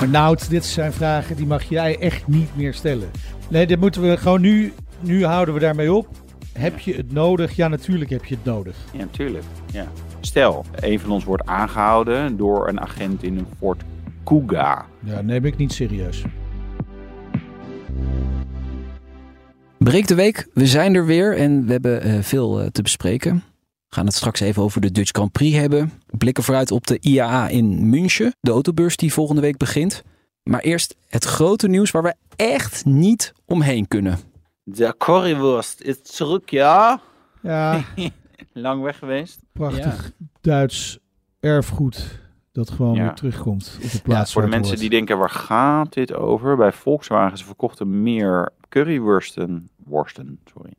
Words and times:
Maar 0.00 0.08
Nout, 0.08 0.50
dit 0.50 0.64
zijn 0.64 0.92
vragen 0.92 1.36
die 1.36 1.46
mag 1.46 1.62
jij 1.62 1.98
echt 1.98 2.26
niet 2.26 2.56
meer 2.56 2.74
stellen. 2.74 3.10
Nee, 3.48 3.66
dit 3.66 3.80
moeten 3.80 4.02
we 4.02 4.16
gewoon 4.16 4.40
nu... 4.40 4.72
Nu 5.00 5.24
houden 5.24 5.54
we 5.54 5.60
daarmee 5.60 5.92
op. 5.92 6.08
Heb 6.52 6.78
je 6.78 6.94
het 6.94 7.12
nodig? 7.12 7.56
Ja, 7.56 7.68
natuurlijk 7.68 8.10
heb 8.10 8.24
je 8.24 8.34
het 8.34 8.44
nodig. 8.44 8.76
Ja, 8.92 8.98
natuurlijk. 8.98 9.44
Ja. 9.72 9.86
Stel, 10.20 10.64
een 10.74 11.00
van 11.00 11.10
ons 11.10 11.24
wordt 11.24 11.46
aangehouden 11.46 12.36
door 12.36 12.68
een 12.68 12.80
agent 12.80 13.22
in 13.22 13.38
een 13.38 13.46
Ford 13.58 13.82
Kuga. 14.24 14.86
Ja, 15.04 15.20
neem 15.20 15.44
ik 15.44 15.56
niet 15.56 15.72
serieus. 15.72 16.24
Breek 19.78 20.06
de 20.06 20.14
week, 20.14 20.48
we 20.52 20.66
zijn 20.66 20.94
er 20.94 21.06
weer 21.06 21.36
en 21.36 21.66
we 21.66 21.72
hebben 21.72 22.02
eh, 22.02 22.18
veel 22.20 22.60
eh, 22.60 22.66
te 22.66 22.82
bespreken. 22.82 23.42
We 23.94 24.00
gaan 24.00 24.08
het 24.08 24.18
straks 24.18 24.40
even 24.40 24.62
over 24.62 24.80
de 24.80 24.90
Dutch 24.92 25.10
Grand 25.12 25.32
Prix 25.32 25.56
hebben. 25.56 25.92
Blikken 26.06 26.44
vooruit 26.44 26.70
op 26.70 26.86
de 26.86 26.98
IAA 27.00 27.48
in 27.48 27.88
München, 27.88 28.34
de 28.40 28.50
autobeurs 28.50 28.96
die 28.96 29.12
volgende 29.12 29.40
week 29.40 29.56
begint. 29.56 30.02
Maar 30.42 30.60
eerst 30.60 30.96
het 31.08 31.24
grote 31.24 31.68
nieuws 31.68 31.90
waar 31.90 32.02
we 32.02 32.14
echt 32.36 32.84
niet 32.84 33.32
omheen 33.44 33.88
kunnen. 33.88 34.18
De 34.62 34.94
currywurst 34.98 35.80
is 35.80 36.02
terug, 36.02 36.40
ja? 36.46 37.00
Ja, 37.42 37.84
Lang 38.52 38.82
weg 38.82 38.98
geweest. 38.98 39.40
prachtig 39.52 40.12
Duits 40.40 40.98
erfgoed 41.40 42.20
dat 42.52 42.70
gewoon 42.70 42.94
Ja. 42.94 43.02
weer 43.02 43.14
terugkomt 43.14 43.72
op 43.82 43.90
de 43.90 43.96
Ja, 43.96 44.00
plaats 44.02 44.32
voor 44.32 44.42
de 44.42 44.48
mensen 44.48 44.76
die 44.78 44.90
denken, 44.90 45.18
waar 45.18 45.30
gaat 45.30 45.92
dit 45.92 46.14
over? 46.14 46.56
Bij 46.56 46.72
Volkswagen, 46.72 47.38
ze 47.38 47.44
verkochten 47.44 48.02
meer 48.02 48.52
currywursten, 48.68 49.68
worsten, 49.86 50.38
sorry, 50.54 50.72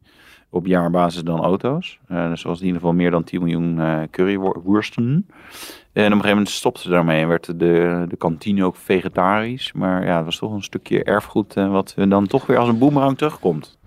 op 0.50 0.66
jaarbasis 0.66 1.24
dan 1.24 1.40
auto's. 1.40 2.00
Eh 2.08 2.30
dus 2.30 2.44
was 2.44 2.60
in 2.60 2.66
ieder 2.66 2.80
geval 2.82 2.96
meer 2.96 3.12
dan 3.12 3.24
10 3.24 3.40
miljoen 3.40 3.80
eh 3.80 4.02
currywursten. 4.12 5.04
En 5.04 6.06
op 6.06 6.12
een 6.12 6.12
gegeven 6.12 6.30
moment 6.30 6.50
stopten 6.50 6.84
ze 6.84 6.90
daarmee 6.90 7.22
en 7.22 7.28
werd 7.28 7.60
de, 7.60 8.06
de 8.08 8.16
kantine 8.18 8.66
ook 8.66 8.76
vegetarisch. 8.76 9.74
Maar 9.74 10.06
ja, 10.06 10.16
het 10.16 10.26
was 10.26 10.38
toch 10.38 10.52
een 10.54 10.64
stukje 10.64 11.04
erfgoed 11.04 11.56
eh, 11.58 11.72
wat 11.72 11.96
dan 12.08 12.28
toch 12.28 12.46
weer 12.46 12.58
als 12.58 12.70
een 12.70 12.78
boemerang 12.80 13.18
terugkomt. 13.18 13.78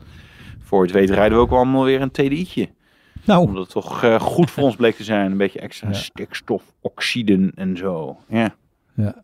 Voor 0.61 0.83
het 0.83 0.91
weet 0.93 1.11
rijden 1.11 1.39
we 1.39 1.45
ook 1.45 1.51
allemaal 1.51 1.85
weer 1.85 2.01
een 2.01 2.11
TDI'tje. 2.11 2.69
Nou, 3.25 3.47
Omdat 3.47 3.63
het 3.63 3.71
toch 3.73 4.05
goed 4.21 4.51
voor 4.51 4.63
ons 4.63 4.77
bleek 4.77 4.95
te 4.95 5.05
zijn. 5.05 5.31
Een 5.31 5.37
beetje 5.37 5.61
extra 5.61 5.89
Ja. 5.89 5.95
stikstofoxiden 5.95 7.53
en 7.55 7.77
zo. 7.77 8.17
Ja. 8.29 8.55
ja. 8.95 9.15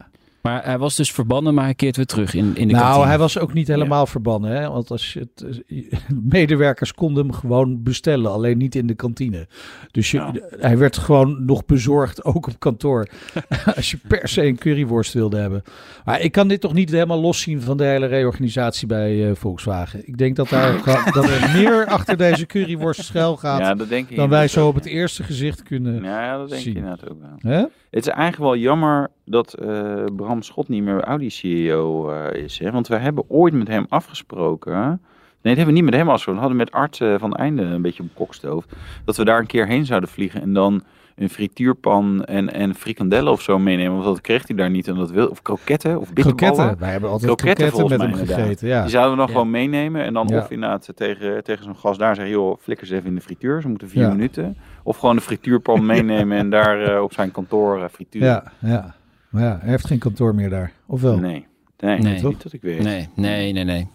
Maar 0.45 0.64
hij 0.64 0.78
was 0.78 0.97
dus 0.97 1.12
verbannen, 1.12 1.55
maar 1.55 1.64
hij 1.64 1.75
keert 1.75 1.97
weer 1.97 2.06
terug 2.06 2.34
in, 2.34 2.56
in 2.56 2.69
de 2.69 2.75
nou, 2.75 2.84
kantine. 2.84 3.06
hij 3.06 3.19
was 3.19 3.39
ook 3.39 3.53
niet 3.53 3.69
helemaal 3.69 4.06
verbannen. 4.06 4.50
Hè? 4.50 4.70
Want 4.70 4.91
als 4.91 5.12
je 5.12 5.20
het, 5.20 5.62
eh, 5.67 5.98
medewerkers 6.39 6.95
konden 6.95 7.25
hem 7.27 7.34
gewoon 7.34 7.83
bestellen, 7.83 8.31
alleen 8.33 8.59
niet 8.59 8.75
in 8.75 8.87
de 8.87 8.95
kantine. 8.95 9.47
Dus 9.91 10.11
je, 10.11 10.17
Ja. 10.17 10.33
hij 10.59 10.78
werd 10.78 10.97
gewoon 10.98 11.45
nog 11.45 11.65
bezorgd, 11.65 12.25
ook 12.25 12.47
op 12.47 12.59
kantoor. 12.59 13.06
als 13.77 13.91
je 13.91 13.98
per 14.09 14.28
se 14.28 14.45
een 14.47 14.59
curryworst 14.59 15.12
wilde 15.12 15.37
hebben. 15.37 15.62
Maar 16.05 16.20
ik 16.20 16.33
kan 16.33 16.48
dit 16.48 16.61
toch 16.61 16.72
niet 16.72 16.91
helemaal 16.91 17.20
loszien 17.20 17.61
van 17.61 17.77
de 17.77 17.84
hele 17.84 18.06
reorganisatie 18.06 18.87
bij 18.87 19.28
eh, 19.28 19.34
Volkswagen. 19.34 20.09
Ik 20.09 20.19
denk 20.19 20.37
dat, 20.37 20.48
daar, 20.48 20.83
dat 21.12 21.28
er 21.28 21.50
meer 21.55 21.87
achter 21.87 22.17
deze 22.17 22.47
curryworst 22.47 23.05
schuil 23.05 23.37
gaat 23.37 23.61
ja, 23.61 23.75
dat 23.75 23.89
denk 23.89 24.09
ik. 24.11 24.17
dan 24.17 24.28
wij 24.28 24.48
zo 24.48 24.67
op 24.69 24.75
het 24.75 24.87
eerste 24.87 25.22
gezicht 25.22 25.62
kunnen. 25.62 26.03
Ja, 26.03 26.25
ja, 26.25 26.39
dat 26.39 26.48
denk 26.48 26.62
zien. 26.62 26.70
ik 26.70 26.78
inderdaad 26.83 27.11
ook 27.11 27.19
wel. 27.20 27.53
Hè? 27.53 27.59
Het 27.91 28.06
is 28.06 28.12
eigenlijk 28.12 28.42
wel 28.42 28.56
jammer 28.56 29.11
dat 29.25 29.55
eh, 29.55 30.05
Bram 30.17 30.33
Schot 30.42 30.68
niet 30.68 30.82
meer 30.82 31.00
Audi-CEO 31.02 32.10
eh, 32.10 32.42
is. 32.42 32.58
Hè? 32.58 32.70
Want 32.70 32.88
we 32.88 32.96
hebben 32.96 33.24
ooit 33.28 33.54
met 33.54 33.68
hem 33.68 33.86
afgesproken. 33.88 34.72
Nee, 34.72 35.54
dat 35.54 35.64
hebben 35.64 35.66
we 35.66 35.72
niet 35.80 35.91
met 35.91 35.94
hem 36.00 36.08
afgesproken. 36.08 36.42
We 36.42 36.46
hadden 36.48 36.64
met 36.66 36.72
Art 36.74 37.00
eh, 37.00 37.14
van 37.18 37.34
Einde 37.34 37.62
een 37.62 37.82
beetje 37.82 38.02
op 38.02 38.08
kokstoof. 38.14 38.64
Dat 39.04 39.16
we 39.16 39.24
daar 39.24 39.38
een 39.38 39.46
keer 39.46 39.66
heen 39.66 39.84
zouden 39.86 40.08
vliegen 40.08 40.41
en 40.42 40.52
dan 40.52 40.82
een 41.16 41.28
frituurpan 41.30 42.24
en, 42.24 42.52
en 42.52 42.74
frikandellen 42.74 43.32
of 43.32 43.42
zo 43.42 43.58
meenemen. 43.58 43.92
Want 43.92 44.04
dat 44.04 44.20
kreeg 44.20 44.46
hij 44.46 44.56
daar 44.56 44.70
niet. 44.70 44.88
En 44.88 44.94
dat 44.94 45.10
wil, 45.10 45.26
of 45.28 45.42
kroketten 45.42 46.00
of 46.00 46.12
bitterballen. 46.12 46.54
Kroketten. 46.54 46.78
Wij 46.78 46.91
hebben 46.91 47.10
altijd 47.10 47.36
Kroketten 47.36 47.69
kroketten, 47.70 48.10
met 48.10 48.19
hem 48.19 48.26
gegeten. 48.26 48.69
Ja. 48.69 48.80
Die 48.80 48.91
zouden 48.91 49.10
we 49.12 49.16
dan 49.19 49.26
Ja. 49.26 49.32
gewoon 49.32 49.50
meenemen. 49.50 50.04
En 50.04 50.12
dan 50.12 50.26
Ja. 50.28 50.38
of 50.38 50.50
inderdaad 50.50 50.88
tegen, 50.94 51.44
tegen 51.44 51.64
zo'n 51.64 51.76
gast 51.76 51.98
daar 51.98 52.14
zeggen... 52.14 52.34
joh, 52.34 52.58
flikker 52.60 52.86
ze 52.86 52.94
even 52.94 53.08
in 53.08 53.14
de 53.14 53.20
frituur. 53.20 53.60
Ze 53.60 53.69
moeten 53.69 53.88
vier 53.88 54.03
Ja. 54.03 54.09
minuten. 54.09 54.56
Of 54.82 54.97
gewoon 54.97 55.16
de 55.16 55.22
frituurpan 55.22 55.86
meenemen 55.86 56.38
en 56.38 56.50
daar 56.50 56.82
eh, 56.82 57.03
op 57.03 57.12
zijn 57.12 57.30
kantoor 57.30 57.82
eh, 57.82 57.88
frituren. 57.91 58.28
Ja, 58.28 58.53
ja. 58.59 58.94
Maar 59.34 59.43
ja, 59.43 59.59
hij 59.61 59.71
heeft 59.71 59.87
geen 59.87 59.99
kantoor 59.99 60.34
meer 60.34 60.50
daar. 60.50 60.72
Of 60.87 61.00
wel? 61.00 61.19
Nee, 61.19 61.47
nee, 61.78 61.99
Nee. 61.99 62.22
niet 62.22 62.43
dat 62.43 62.53
ik 62.53 62.62
weet. 62.62 62.83
Nee, 62.83 63.09
nee, 63.17 63.53
nee, 63.53 63.65
nee. 63.65 63.89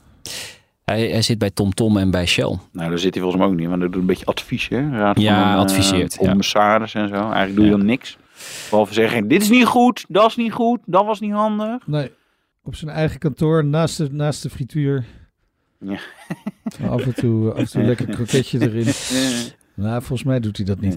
Hij, 0.86 1.08
hij 1.10 1.22
zit 1.22 1.38
bij 1.38 1.50
TomTom 1.52 1.98
en 1.98 2.12
bij 2.12 2.26
Shell. 2.26 2.58
Nou, 2.72 2.90
daar 2.90 3.00
zit 3.00 3.14
hij 3.14 3.24
volgens 3.24 3.42
mij 3.44 3.52
ook 3.52 3.58
niet. 3.60 3.68
Want 3.70 3.82
dat 3.82 3.92
doet 3.92 4.02
een 4.02 4.08
beetje 4.08 4.26
advies, 4.26 4.68
hè? 4.68 4.90
Raad 4.90 5.20
Ja, 5.20 5.42
van 5.44 5.52
een, 5.52 5.58
adviseert, 5.58 6.14
eh, 6.14 6.20
ja. 6.22 6.28
commissaris 6.28 6.94
en 6.94 7.08
zo. 7.08 7.14
Eigenlijk 7.16 7.56
doe 7.56 7.66
je 7.66 7.72
Ja. 7.72 7.78
dan 7.78 7.86
niks. 7.86 8.18
Behalve 8.70 8.94
zeggen, 8.94 9.28
dit 9.28 9.42
is 9.42 9.50
niet 9.50 9.66
goed, 9.66 10.06
dat 10.08 10.28
is 10.30 10.36
niet 10.36 10.52
goed, 10.52 10.80
dat 10.86 11.06
was 11.06 11.20
niet 11.20 11.32
handig. 11.32 11.88
Nee. 11.88 12.12
Op 12.64 12.76
zijn 12.76 12.92
eigen 12.92 13.20
kantoor, 13.20 13.66
naast 13.66 13.98
de, 13.98 14.10
naast 14.12 14.44
de 14.44 14.50
frituur. 14.50 15.06
Ja. 15.80 16.00
Af 16.90 17.06
en 17.06 17.14
toe, 17.16 17.52
af 17.52 17.58
en 17.58 17.68
toe 17.70 17.84
lekker 17.84 18.06
kroketje 18.16 18.62
erin. 18.62 18.86
Eh, 18.88 19.40
Nou, 19.76 20.00
volgens 20.00 20.24
mij 20.24 20.40
doet 20.40 20.58
hij 20.58 20.66
dat 20.66 20.80
niet. 20.80 20.96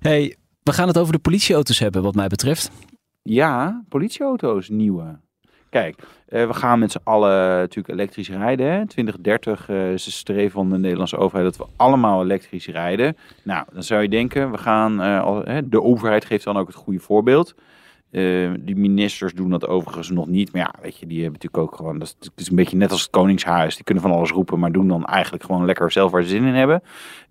Hey, 0.00 0.36
we 0.62 0.72
gaan 0.72 0.88
het 0.88 0.98
over 0.98 1.12
de 1.12 1.18
politieauto's 1.18 1.78
hebben, 1.78 2.02
wat 2.02 2.14
mij 2.14 2.26
betreft. 2.28 2.70
Ja, 3.28 3.84
politieauto's, 3.88 4.68
nieuwe. 4.68 5.18
Kijk, 5.70 6.02
eh, 6.28 6.46
we 6.46 6.54
gaan 6.54 6.78
met 6.78 6.92
z'n 6.92 7.00
allen 7.04 7.58
natuurlijk 7.58 7.88
elektrisch 7.88 8.28
rijden. 8.28 8.66
Hè? 8.66 8.86
2030 8.86 9.68
eh, 9.68 9.92
is 9.92 10.04
de 10.04 10.10
streven 10.10 10.50
van 10.50 10.70
de 10.70 10.78
Nederlandse 10.78 11.16
overheid 11.16 11.56
dat 11.56 11.66
we 11.66 11.72
allemaal 11.76 12.22
elektrisch 12.22 12.66
rijden. 12.66 13.16
Nou, 13.42 13.66
dan 13.72 13.82
zou 13.82 14.02
je 14.02 14.08
denken, 14.08 14.50
we 14.50 14.58
gaan, 14.58 15.02
eh, 15.02 15.22
al, 15.22 15.44
de 15.64 15.82
overheid 15.82 16.24
geeft 16.24 16.44
dan 16.44 16.56
ook 16.56 16.66
het 16.66 16.76
goede 16.76 16.98
voorbeeld. 16.98 17.54
Die 18.60 18.76
ministers 18.76 19.32
doen 19.32 19.50
dat 19.50 19.66
overigens 19.66 20.10
nog 20.10 20.26
niet. 20.26 20.52
Maar 20.52 20.62
ja, 20.62 20.74
weet 20.82 20.98
je, 20.98 21.06
die 21.06 21.22
hebben 21.22 21.40
natuurlijk 21.42 21.72
ook 21.72 21.76
gewoon... 21.76 21.98
Dat 21.98 22.16
is, 22.20 22.26
het 22.28 22.40
is 22.40 22.48
een 22.48 22.56
beetje 22.56 22.76
net 22.76 22.90
als 22.90 23.02
het 23.02 23.10
Koningshuis. 23.10 23.74
Die 23.74 23.84
kunnen 23.84 24.02
van 24.02 24.12
alles 24.12 24.30
roepen, 24.30 24.58
maar 24.58 24.72
doen 24.72 24.88
dan 24.88 25.04
eigenlijk 25.04 25.44
gewoon 25.44 25.64
lekker 25.64 25.92
zelf 25.92 26.10
waar 26.10 26.22
ze 26.22 26.28
zin 26.28 26.44
in 26.44 26.54
hebben. 26.54 26.82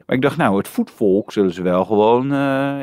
Maar 0.05 0.15
ik 0.15 0.21
dacht, 0.21 0.37
nou, 0.37 0.57
het 0.57 0.67
voetvolk 0.67 1.31
zullen 1.31 1.53
ze 1.53 1.61
wel 1.61 1.85
gewoon 1.85 2.33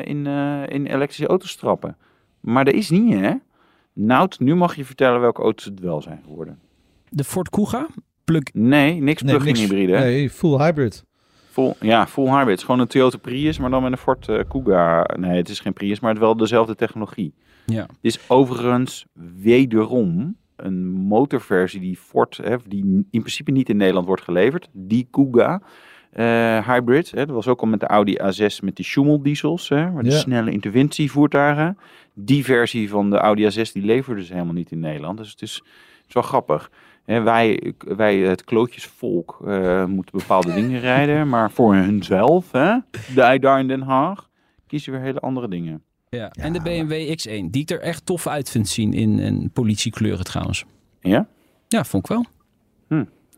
in, 0.01 0.25
in 0.67 0.85
elektrische 0.85 1.27
auto's 1.27 1.55
trappen. 1.55 1.97
Maar 2.41 2.65
dat 2.65 2.73
is 2.73 2.89
niet, 2.89 3.13
hè? 3.13 3.33
Nout, 3.93 4.39
nu 4.39 4.55
mag 4.55 4.75
je 4.75 4.85
vertellen 4.85 5.21
welke 5.21 5.41
auto's 5.41 5.65
het 5.65 5.79
wel 5.79 6.01
zijn 6.01 6.21
geworden. 6.25 6.59
De 7.09 7.23
Ford 7.23 7.49
Kuga, 7.49 7.87
plug 8.23 8.43
Nee, 8.53 9.01
niks 9.01 9.21
Nee, 9.21 9.35
plug-in 9.35 9.53
niks- 9.53 9.59
hybride. 9.71 9.97
Nee, 9.97 10.29
full 10.29 10.57
hybrid. 10.57 11.03
Full, 11.49 11.73
ja, 11.79 12.07
full 12.07 12.25
hybrid. 12.25 12.47
Het 12.49 12.57
is 12.59 12.63
gewoon 12.65 12.79
een 12.79 12.87
Toyota 12.87 13.17
Prius, 13.17 13.59
maar 13.59 13.69
dan 13.69 13.83
met 13.83 13.91
een 13.91 13.97
Ford 13.97 14.27
eh, 14.29 14.39
Kuga. 14.49 15.09
Nee, 15.19 15.37
het 15.37 15.49
is 15.49 15.59
geen 15.59 15.73
Prius, 15.73 15.99
maar 15.99 16.09
het 16.11 16.19
wel 16.19 16.37
dezelfde 16.37 16.75
technologie. 16.75 17.33
Ja. 17.65 17.81
Het 17.81 17.97
is 18.01 18.19
overigens 18.29 19.05
wederom 19.41 20.35
een 20.55 20.87
motorversie 20.91 21.79
die 21.79 21.97
Ford, 21.97 22.39
hè, 22.43 22.55
die 22.67 22.83
in 23.11 23.19
principe 23.19 23.51
niet 23.51 23.69
in 23.69 23.77
Nederland 23.77 24.05
wordt 24.07 24.21
geleverd. 24.23 24.67
Die 24.71 25.07
Kuga 25.11 25.61
hybrid. 26.65 27.11
Hè, 27.11 27.25
dat 27.25 27.35
was 27.35 27.47
ook 27.47 27.61
al 27.61 27.67
met 27.67 27.79
de 27.79 27.87
Audi 27.87 28.17
A6 28.19 28.55
met 28.63 28.75
die 28.75 28.85
Schumel 28.85 29.21
diesels, 29.21 29.69
hè, 29.69 29.91
maar 29.91 30.03
de 30.03 30.09
Ja. 30.09 30.17
snelle 30.17 30.51
interventievoertuigen. 30.51 31.77
Die 32.13 32.43
versie 32.43 32.89
van 32.89 33.09
de 33.09 33.17
Audi 33.17 33.45
A6 33.49 33.71
die 33.73 33.83
leverden 33.85 34.23
ze 34.23 34.33
helemaal 34.33 34.53
niet 34.53 34.71
in 34.71 34.79
Nederland. 34.79 35.17
Dus 35.17 35.31
het 35.31 35.41
is, 35.41 35.53
het 35.97 36.07
is 36.07 36.13
wel 36.13 36.23
grappig. 36.23 36.71
Hè, 37.05 37.21
wij, 37.21 37.73
wij, 37.77 38.17
het 38.17 38.43
klootjesvolk, 38.43 39.41
eh 39.45 39.85
moeten 39.85 40.17
bepaalde 40.17 40.53
dingen 40.53 40.79
rijden, 40.91 41.29
maar 41.29 41.51
voor 41.51 41.73
hunzelf, 41.75 42.51
hè, 42.51 42.75
de- 43.15 43.37
daar 43.39 43.59
in 43.59 43.67
Den 43.67 43.81
Haag, 43.81 44.29
kiezen 44.67 44.91
weer 44.91 45.01
hele 45.01 45.19
andere 45.19 45.47
dingen. 45.47 45.83
Ja. 46.09 46.29
En 46.31 46.53
de 46.53 46.61
BMW 46.61 46.91
X1, 47.19 47.49
die 47.49 47.61
ik 47.61 47.69
er 47.69 47.79
echt 47.81 48.05
tof 48.05 48.27
uit 48.27 48.49
vind 48.49 48.67
zien 48.67 48.93
in 48.93 49.19
een 49.19 49.49
politiekleuren 49.53 50.23
trouwens. 50.25 50.65
Ja? 50.99 51.27
Ja, 51.67 51.83
vond 51.83 52.03
ik 52.03 52.09
wel. 52.09 52.25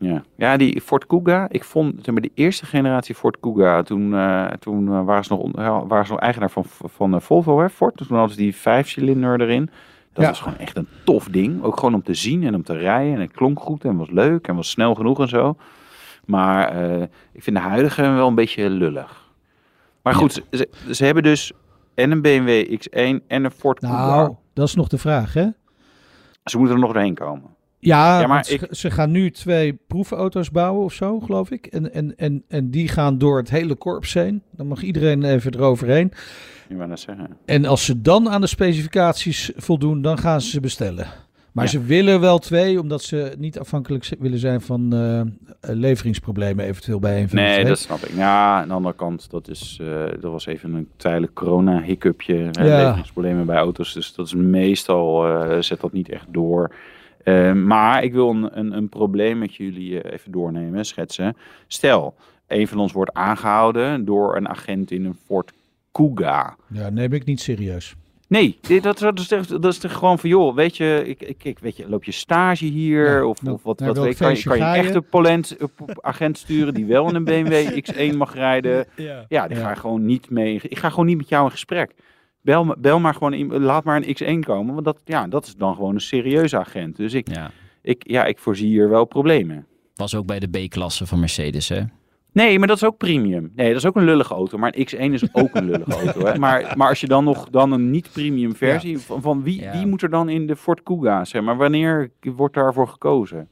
Ja, 0.04 0.22
ja 0.36 0.56
die 0.56 0.80
Ford 0.80 1.06
Kuga, 1.06 1.46
ik 1.50 1.64
vond 1.64 1.94
zeg 1.96 2.12
maar, 2.14 2.22
de 2.22 2.30
eerste 2.34 2.66
generatie 2.66 3.14
Ford 3.14 3.40
Kuga, 3.40 3.82
toen, 3.82 4.14
eh, 4.14 4.46
toen 4.46 4.88
eh, 4.88 5.04
waren, 5.04 5.24
ze 5.24 5.32
nog, 5.32 5.50
waren 5.88 6.06
ze 6.06 6.12
nog 6.12 6.20
eigenaar 6.20 6.50
van, 6.50 6.64
van 6.66 7.14
eh, 7.14 7.20
Volvo, 7.20 7.60
hè, 7.60 7.68
Ford. 7.70 7.98
Dus 7.98 8.06
toen 8.06 8.16
hadden 8.16 8.34
ze 8.36 8.42
die 8.42 8.56
vijfcilinder 8.56 9.40
erin. 9.40 9.70
Dat 10.12 10.22
Ja. 10.24 10.30
was 10.30 10.40
gewoon 10.40 10.58
echt 10.58 10.76
een 10.76 10.88
tof 11.04 11.28
ding. 11.28 11.62
Ook 11.62 11.76
gewoon 11.78 11.94
om 11.94 12.02
te 12.02 12.14
zien 12.14 12.42
en 12.44 12.54
om 12.54 12.62
te 12.62 12.76
rijden. 12.76 13.14
En 13.14 13.20
het 13.20 13.32
klonk 13.32 13.60
goed 13.60 13.84
en 13.84 13.96
was 13.96 14.10
leuk 14.10 14.48
en 14.48 14.56
was 14.56 14.70
snel 14.70 14.94
genoeg 14.94 15.20
en 15.20 15.28
zo. 15.28 15.56
Maar 16.24 16.76
ik 17.32 17.42
vind 17.42 17.56
de 17.56 17.62
huidige 17.62 18.02
wel 18.02 18.28
een 18.28 18.34
beetje 18.34 18.70
lullig. 18.70 19.30
Maar 20.02 20.14
goed, 20.14 20.42
ze, 20.50 20.68
ze 20.90 21.04
hebben 21.04 21.22
dus 21.22 21.52
en 21.94 22.10
een 22.10 22.22
BMW 22.22 22.72
X1 22.78 23.26
en 23.26 23.44
een 23.44 23.50
Ford 23.50 23.78
Kuga. 23.78 24.06
Nou, 24.06 24.34
dat 24.52 24.68
is 24.68 24.74
nog 24.74 24.88
de 24.88 24.98
vraag, 24.98 25.34
hè? 25.34 25.46
Ze 26.44 26.58
moeten 26.58 26.76
er 26.76 26.82
nog 26.82 26.92
doorheen 26.92 27.14
komen. 27.14 27.53
Ja, 27.84 28.20
Ja, 28.20 28.26
maar 28.26 28.44
ze, 28.70 28.90
gaan 28.90 29.10
nu 29.10 29.30
twee 29.30 29.78
proefauto's 29.86 30.50
bouwen 30.50 30.84
of 30.84 30.92
zo, 30.92 31.20
geloof 31.20 31.50
ik. 31.50 31.66
En, 31.66 31.92
en, 31.94 32.16
en, 32.16 32.42
en 32.48 32.70
die 32.70 32.88
gaan 32.88 33.18
door 33.18 33.36
het 33.38 33.50
hele 33.50 33.74
korps 33.74 34.14
heen. 34.14 34.42
Dan 34.50 34.66
mag 34.66 34.82
iedereen 34.82 35.22
even 35.24 35.54
eroverheen. 35.54 36.12
Ik 36.68 36.76
wou 36.76 36.88
net 36.88 37.00
zeggen. 37.00 37.36
En 37.44 37.64
als 37.64 37.84
ze 37.84 38.00
dan 38.00 38.28
aan 38.28 38.40
de 38.40 38.46
specificaties 38.46 39.52
voldoen, 39.56 40.02
dan 40.02 40.18
gaan 40.18 40.40
ze 40.40 40.50
ze 40.50 40.60
bestellen. 40.60 41.06
Maar 41.52 41.64
Ja. 41.64 41.70
ze 41.70 41.82
willen 41.82 42.20
wel 42.20 42.38
twee, 42.38 42.80
omdat 42.80 43.02
ze 43.02 43.34
niet 43.38 43.58
afhankelijk 43.58 44.08
willen 44.18 44.38
zijn 44.38 44.60
van 44.60 44.92
eh, 44.92 45.20
eh, 45.20 45.26
leveringsproblemen 45.60 46.64
eventueel 46.64 46.98
bij 46.98 47.20
een 47.22 47.28
van 47.28 47.38
de 47.38 47.44
Nee, 47.44 47.52
twee. 47.54 47.64
dat 47.64 47.78
snap 47.78 47.98
ik. 47.98 48.16
Ja, 48.16 48.60
aan 48.60 48.68
de 48.68 48.74
andere 48.74 48.94
kant, 48.94 49.30
dat, 49.30 49.48
is, 49.48 49.78
eh, 49.82 50.04
dat 50.20 50.32
was 50.32 50.46
even 50.46 50.74
een 50.74 50.88
tijdelijk 50.96 51.34
corona-hiccupje. 51.34 52.34
Ja. 52.52 52.62
Leveringsproblemen 52.62 53.46
bij 53.46 53.56
auto's. 53.56 53.92
Dus 53.94 54.14
dat 54.14 54.26
is 54.26 54.34
meestal, 54.34 55.26
zet 55.62 55.80
dat 55.80 55.92
niet 55.92 56.08
echt 56.08 56.26
door. 56.28 56.74
Eh, 57.24 57.52
maar 57.52 58.02
ik 58.02 58.12
wil 58.12 58.30
een, 58.30 58.58
een, 58.58 58.76
een 58.76 58.88
probleem 58.88 59.38
met 59.38 59.54
jullie 59.54 60.00
eh, 60.00 60.12
even 60.12 60.32
doornemen, 60.32 60.84
schetsen. 60.86 61.36
Stel, 61.66 62.14
een 62.46 62.68
van 62.68 62.78
ons 62.78 62.92
wordt 62.92 63.12
aangehouden 63.12 64.04
door 64.04 64.36
een 64.36 64.48
agent 64.48 64.90
in 64.90 65.04
een 65.04 65.16
Ford 65.26 65.52
Kuga. 65.92 66.56
Ja, 66.68 66.90
neem 66.90 67.12
ik 67.12 67.24
niet 67.24 67.40
serieus. 67.40 67.94
Nee, 68.28 68.58
dat, 68.80 68.98
dat, 68.98 69.18
is 69.18 69.32
echt, 69.32 69.48
dat 69.48 69.64
is 69.64 69.78
gewoon 69.78 70.18
van, 70.18 70.28
joh, 70.30 70.54
weet 70.54 70.76
je, 70.76 71.02
ik, 71.06 71.22
ik, 71.22 71.44
ik, 71.44 71.58
weet 71.58 71.76
je, 71.76 71.88
loop 71.88 72.04
je 72.04 72.12
stage 72.12 72.64
hier? 72.64 73.16
Ja, 73.16 73.26
of, 73.26 73.42
nou, 73.42 73.54
of 73.54 73.62
wat, 73.62 73.78
naar 73.78 73.88
wat 73.94 74.04
weet 74.04 74.16
kan 74.16 74.36
je, 74.36 74.42
kan 74.42 74.56
je 74.56 74.62
een 74.62 74.74
echte 74.74 75.00
polent, 75.00 75.56
eh, 75.56 75.66
agent 76.00 76.38
sturen 76.38 76.74
die 76.74 76.86
wel 76.86 77.08
in 77.08 77.14
een 77.14 77.24
BMW 77.24 77.54
X1 78.12 78.16
mag 78.16 78.34
rijden? 78.34 78.86
Ja. 78.96 79.24
Ja, 79.28 79.48
die 79.48 79.56
Ja. 79.56 79.62
ga 79.62 79.70
ik 79.70 79.76
gewoon 79.76 80.04
niet 80.06 80.30
mee. 80.30 80.60
Ik 80.62 80.78
ga 80.78 80.90
gewoon 80.90 81.06
niet 81.06 81.16
met 81.16 81.28
jou 81.28 81.44
in 81.44 81.50
gesprek. 81.50 81.94
Bel, 82.44 82.74
bel 82.78 83.00
maar 83.00 83.14
gewoon, 83.14 83.62
laat 83.62 83.84
maar 83.84 84.02
een 84.02 84.16
X1 84.16 84.46
komen, 84.46 84.72
want 84.74 84.84
dat, 84.86 85.00
ja, 85.04 85.26
dat 85.26 85.46
is 85.46 85.54
dan 85.56 85.74
gewoon 85.74 85.94
een 85.94 86.00
serieuze 86.00 86.58
agent. 86.58 86.96
Dus 86.96 87.14
ik, 87.14 87.28
Ja. 87.34 87.50
ik, 87.82 88.02
ja, 88.10 88.24
ik 88.24 88.38
voorzie 88.38 88.68
hier 88.68 88.88
wel 88.88 89.04
problemen. 89.04 89.66
Was 89.94 90.14
ook 90.14 90.26
bij 90.26 90.38
de 90.40 90.48
B-klasse 90.66 91.06
van 91.06 91.20
Mercedes, 91.20 91.68
hè? 91.68 91.80
Nee, 92.32 92.58
maar 92.58 92.68
dat 92.68 92.76
is 92.76 92.84
ook 92.84 92.96
premium. 92.96 93.52
Nee, 93.54 93.68
dat 93.68 93.76
is 93.76 93.86
ook 93.86 93.96
een 93.96 94.04
lullige 94.04 94.34
auto. 94.34 94.58
Maar 94.58 94.74
een 94.76 94.86
X1 94.86 95.12
is 95.12 95.34
ook 95.34 95.54
een 95.54 95.64
lullige 95.64 95.92
auto. 96.04 96.26
Hè? 96.26 96.38
Maar, 96.38 96.72
maar 96.76 96.88
als 96.88 97.00
je 97.00 97.06
dan 97.06 97.24
nog 97.24 97.48
dan 97.50 97.72
een 97.72 97.90
niet-premium 97.90 98.54
versie... 98.56 98.98
Van, 98.98 99.22
van 99.22 99.42
wie, 99.42 99.60
Ja. 99.60 99.72
wie 99.72 99.86
moet 99.86 100.02
er 100.02 100.10
dan 100.10 100.28
in 100.28 100.46
de 100.46 100.56
Ford 100.56 100.82
Kuga? 100.82 101.24
Zeg 101.24 101.42
maar 101.42 101.56
wanneer 101.56 102.10
wordt 102.20 102.54
daarvoor 102.54 102.88
gekozen? 102.88 103.48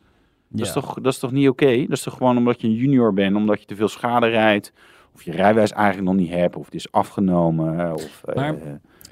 Dat, 0.48 0.66
is 0.66 0.72
toch, 0.72 0.94
dat 0.94 1.12
is 1.12 1.18
toch 1.18 1.32
niet 1.32 1.48
oké? 1.48 1.80
Dat 1.80 1.90
is 1.96 2.02
toch 2.02 2.16
gewoon 2.16 2.36
omdat 2.36 2.60
je 2.60 2.66
een 2.66 2.74
junior 2.74 3.12
bent, 3.12 3.36
omdat 3.36 3.60
je 3.60 3.66
te 3.66 3.76
veel 3.76 3.88
schade 3.88 4.26
rijdt... 4.26 4.72
of 5.14 5.22
je 5.22 5.32
rijbewijs 5.32 5.72
eigenlijk 5.72 6.06
nog 6.06 6.16
niet 6.16 6.30
hebt, 6.30 6.56
of 6.56 6.64
het 6.64 6.74
is 6.74 6.92
afgenomen. 6.92 7.92
Of, 7.94 8.22
eh, 8.24 8.34
Maar- 8.34 8.54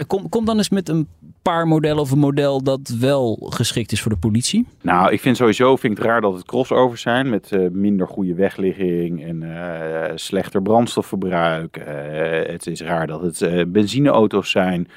Kom, 0.06 0.29
kom 0.29 0.44
dan 0.44 0.56
eens 0.56 0.69
met 0.70 0.88
een 0.88 1.08
paar 1.43 1.67
modellen 1.67 2.00
of 2.02 2.11
een 2.11 2.19
model 2.19 2.62
dat 2.62 2.94
wel 3.00 3.47
geschikt 3.50 3.93
is 3.93 4.02
voor 4.02 4.11
de 4.12 4.19
politie. 4.19 4.67
Nou, 4.82 5.12
ik 5.12 5.20
vind 5.20 5.37
sowieso 5.37 5.76
vind 5.76 5.93
ik 5.93 5.99
het 5.99 6.06
raar 6.06 6.20
dat 6.20 6.32
het 6.35 6.44
crossovers 6.44 7.02
zijn 7.02 7.29
met 7.29 7.52
eh, 7.52 7.67
minder 7.70 8.06
goede 8.08 8.35
wegligging 8.35 9.25
en 9.25 9.43
eh, 9.43 10.12
slechter 10.14 10.62
brandstofverbruik. 10.62 11.76
Eh, 11.76 12.52
het 12.52 12.67
is 12.67 12.81
raar 12.81 13.06
dat 13.06 13.20
het 13.23 13.43
eh, 13.43 13.62
benzineauto's 13.69 14.50
zijn. 14.50 14.88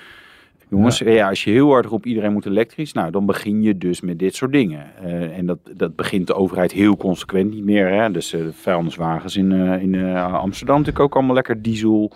Jongens, 0.74 0.98
ja. 0.98 1.30
als 1.30 1.44
je 1.44 1.52
heel 1.52 1.70
hard 1.70 1.86
roept 1.86 2.06
iedereen 2.06 2.34
moet 2.34 2.46
elektrisch, 2.46 2.94
nou 2.94 3.12
dan 3.12 3.25
begin 3.25 3.62
je 3.62 3.78
dus 3.78 4.02
met 4.02 4.20
dit 4.20 4.36
soort 4.36 4.52
dingen. 4.52 4.86
Eh, 5.04 5.38
en 5.38 5.46
dat, 5.46 5.58
dat 5.75 5.96
begint 5.96 6.28
de 6.28 6.34
overheid 6.34 6.72
heel 6.72 6.98
consequent 6.98 7.54
niet 7.54 7.64
meer. 7.64 7.90
Hè? 7.90 8.12
Dus 8.12 8.30
de 8.30 8.54
vuilniswagens 8.54 9.38
in, 9.38 9.52
eh, 9.52 9.81
in 9.81 10.16
Amsterdam 10.16 10.78
natuurlijk 10.78 11.06
ook 11.06 11.16
allemaal 11.16 11.36
lekker 11.36 11.62
diesel. 11.62 12.12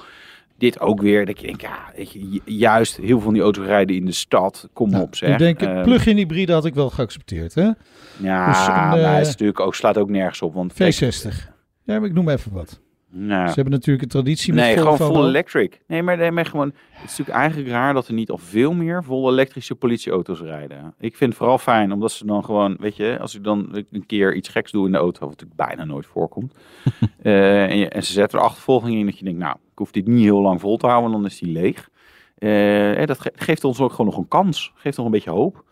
Dit 0.57 0.79
ook 0.79 1.01
weer, 1.01 1.25
dat 1.25 1.39
je 1.39 1.47
denkt, 1.47 1.61
ja, 1.61 1.91
je, 1.95 2.41
juist 2.45 2.95
heel 2.95 3.07
veel 3.07 3.19
van 3.19 3.33
die 3.33 3.41
auto's 3.41 3.65
rijden 3.65 3.95
in 3.95 4.05
de 4.05 4.11
stad. 4.11 4.69
Kom 4.73 4.89
Nou, 4.89 5.03
op 5.03 5.15
zeg. 5.15 5.31
ik 5.31 5.37
denk, 5.37 5.83
plug-in 5.83 6.17
hybride 6.17 6.53
had 6.53 6.65
ik 6.65 6.73
wel 6.73 6.89
geaccepteerd, 6.89 7.55
hè? 7.55 7.69
ja, 8.17 8.47
Dus 8.47 8.67
een, 8.67 8.73
maar 8.73 8.97
eh, 8.97 9.11
het 9.11 9.21
is 9.21 9.31
natuurlijk 9.31 9.59
ook, 9.59 9.75
slaat 9.75 9.97
ook 9.97 10.09
nergens 10.09 10.41
op. 10.41 10.53
Want 10.53 10.73
kijk, 10.73 10.95
V60. 10.95 11.55
Ja, 11.83 11.99
maar 11.99 12.09
ik 12.09 12.13
noem 12.13 12.29
even 12.29 12.51
wat. 12.51 12.79
Nou, 13.19 13.47
Ze 13.47 13.53
hebben 13.53 13.73
natuurlijk 13.73 14.03
een 14.03 14.09
traditie 14.09 14.53
met 14.53 14.63
nee, 14.63 14.77
gewoon 14.77 14.97
full 14.97 15.25
electric. 15.27 15.81
Nee, 15.87 16.03
maar, 16.03 16.17
nee, 16.17 16.31
maar 16.31 16.45
gewoon, 16.45 16.67
het 16.89 17.03
is 17.03 17.17
natuurlijk 17.17 17.37
eigenlijk 17.37 17.69
raar 17.69 17.93
dat 17.93 18.07
er 18.07 18.13
niet 18.13 18.29
al 18.29 18.37
veel 18.37 18.73
meer 18.73 19.03
vol 19.03 19.31
elektrische 19.31 19.75
politieauto's 19.75 20.41
rijden. 20.41 20.93
Ik 20.99 21.15
vind 21.15 21.29
het 21.29 21.39
vooral 21.39 21.57
fijn, 21.57 21.91
omdat 21.91 22.11
ze 22.11 22.25
dan 22.25 22.45
gewoon, 22.45 22.77
weet 22.79 22.95
je, 22.95 23.17
als 23.19 23.35
ik 23.35 23.43
dan 23.43 23.85
een 23.91 24.05
keer 24.05 24.35
iets 24.35 24.49
geks 24.49 24.71
doe 24.71 24.85
in 24.85 24.91
de 24.91 24.97
auto, 24.97 25.19
wat 25.19 25.29
natuurlijk 25.29 25.67
bijna 25.69 25.83
nooit 25.85 26.05
voorkomt. 26.05 26.53
eh, 27.21 27.63
en, 27.63 27.77
je, 27.77 27.89
en 27.89 28.03
ze 28.03 28.11
zetten 28.13 28.39
er 28.39 28.45
achtervolging 28.45 28.95
in 28.95 29.05
dat 29.05 29.17
je 29.17 29.25
denkt, 29.25 29.39
nou, 29.39 29.55
ik 29.71 29.77
hoef 29.77 29.91
dit 29.91 30.07
niet 30.07 30.23
heel 30.23 30.41
lang 30.41 30.59
vol 30.61 30.77
te 30.77 30.87
houden, 30.87 31.11
want 31.11 31.23
dan 31.23 31.31
is 31.31 31.39
die 31.39 31.51
leeg. 31.51 31.89
Eh, 32.37 33.01
eh, 33.01 33.07
dat 33.07 33.19
ge- 33.19 33.33
geeft 33.35 33.63
ons 33.63 33.79
ook 33.79 33.91
gewoon 33.91 34.05
nog 34.05 34.17
een 34.17 34.27
kans. 34.27 34.71
Geeft 34.75 34.97
nog 34.97 35.05
een 35.05 35.11
beetje 35.11 35.29
hoop. 35.29 35.63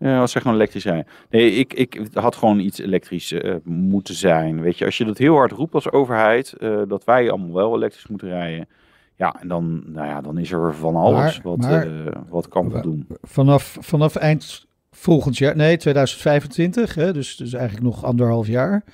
Eh, 0.00 0.20
als 0.20 0.32
ze 0.32 0.40
gewoon 0.40 0.56
elektrisch 0.56 0.82
zijn. 0.82 1.06
Nee, 1.30 1.50
ik, 1.52 1.72
ik 1.74 2.00
had 2.12 2.36
gewoon 2.36 2.58
iets 2.58 2.78
elektrisch 2.78 3.32
eh, 3.32 3.54
moeten 3.64 4.14
zijn. 4.14 4.60
Weet 4.60 4.78
je, 4.78 4.84
als 4.84 4.98
je 4.98 5.04
dat 5.04 5.18
heel 5.18 5.34
hard 5.34 5.52
roept 5.52 5.74
als 5.74 5.90
overheid, 5.90 6.52
eh, 6.52 6.80
dat 6.88 7.04
wij 7.04 7.30
allemaal 7.30 7.54
wel 7.54 7.76
elektrisch 7.76 8.06
moeten 8.06 8.28
rijden. 8.28 8.68
Ja, 9.16 9.36
en 9.40 9.48
dan, 9.48 9.82
nou 9.86 10.06
ja, 10.06 10.20
dan 10.20 10.38
is 10.38 10.52
er 10.52 10.74
van 10.74 10.96
alles 10.96 11.20
Maar- 11.20 11.40
wat, 11.42 11.58
maar- 11.58 11.88
wat 12.28 12.48
kan 12.48 12.70
voldoen. 12.70 13.06
Vanaf, 13.22 13.76
vanaf 13.80 14.16
eind 14.16 14.66
volgend 14.90 15.38
jaar, 15.38 15.56
nee, 15.56 15.76
2025, 15.76 16.94
hè, 16.94 17.12
dus, 17.12 17.36
dus 17.36 17.52
eigenlijk 17.52 17.84
nog 17.86 18.04
anderhalf 18.04 18.46
jaar. 18.46 18.84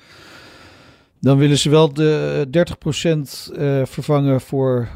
Dan 1.19 1.37
willen 1.37 1.57
ze 1.57 1.69
wel 1.69 1.93
de 1.93 2.45
30% 2.49 3.51
eh 3.57 3.81
vervangen 3.85 4.41
voor 4.41 4.87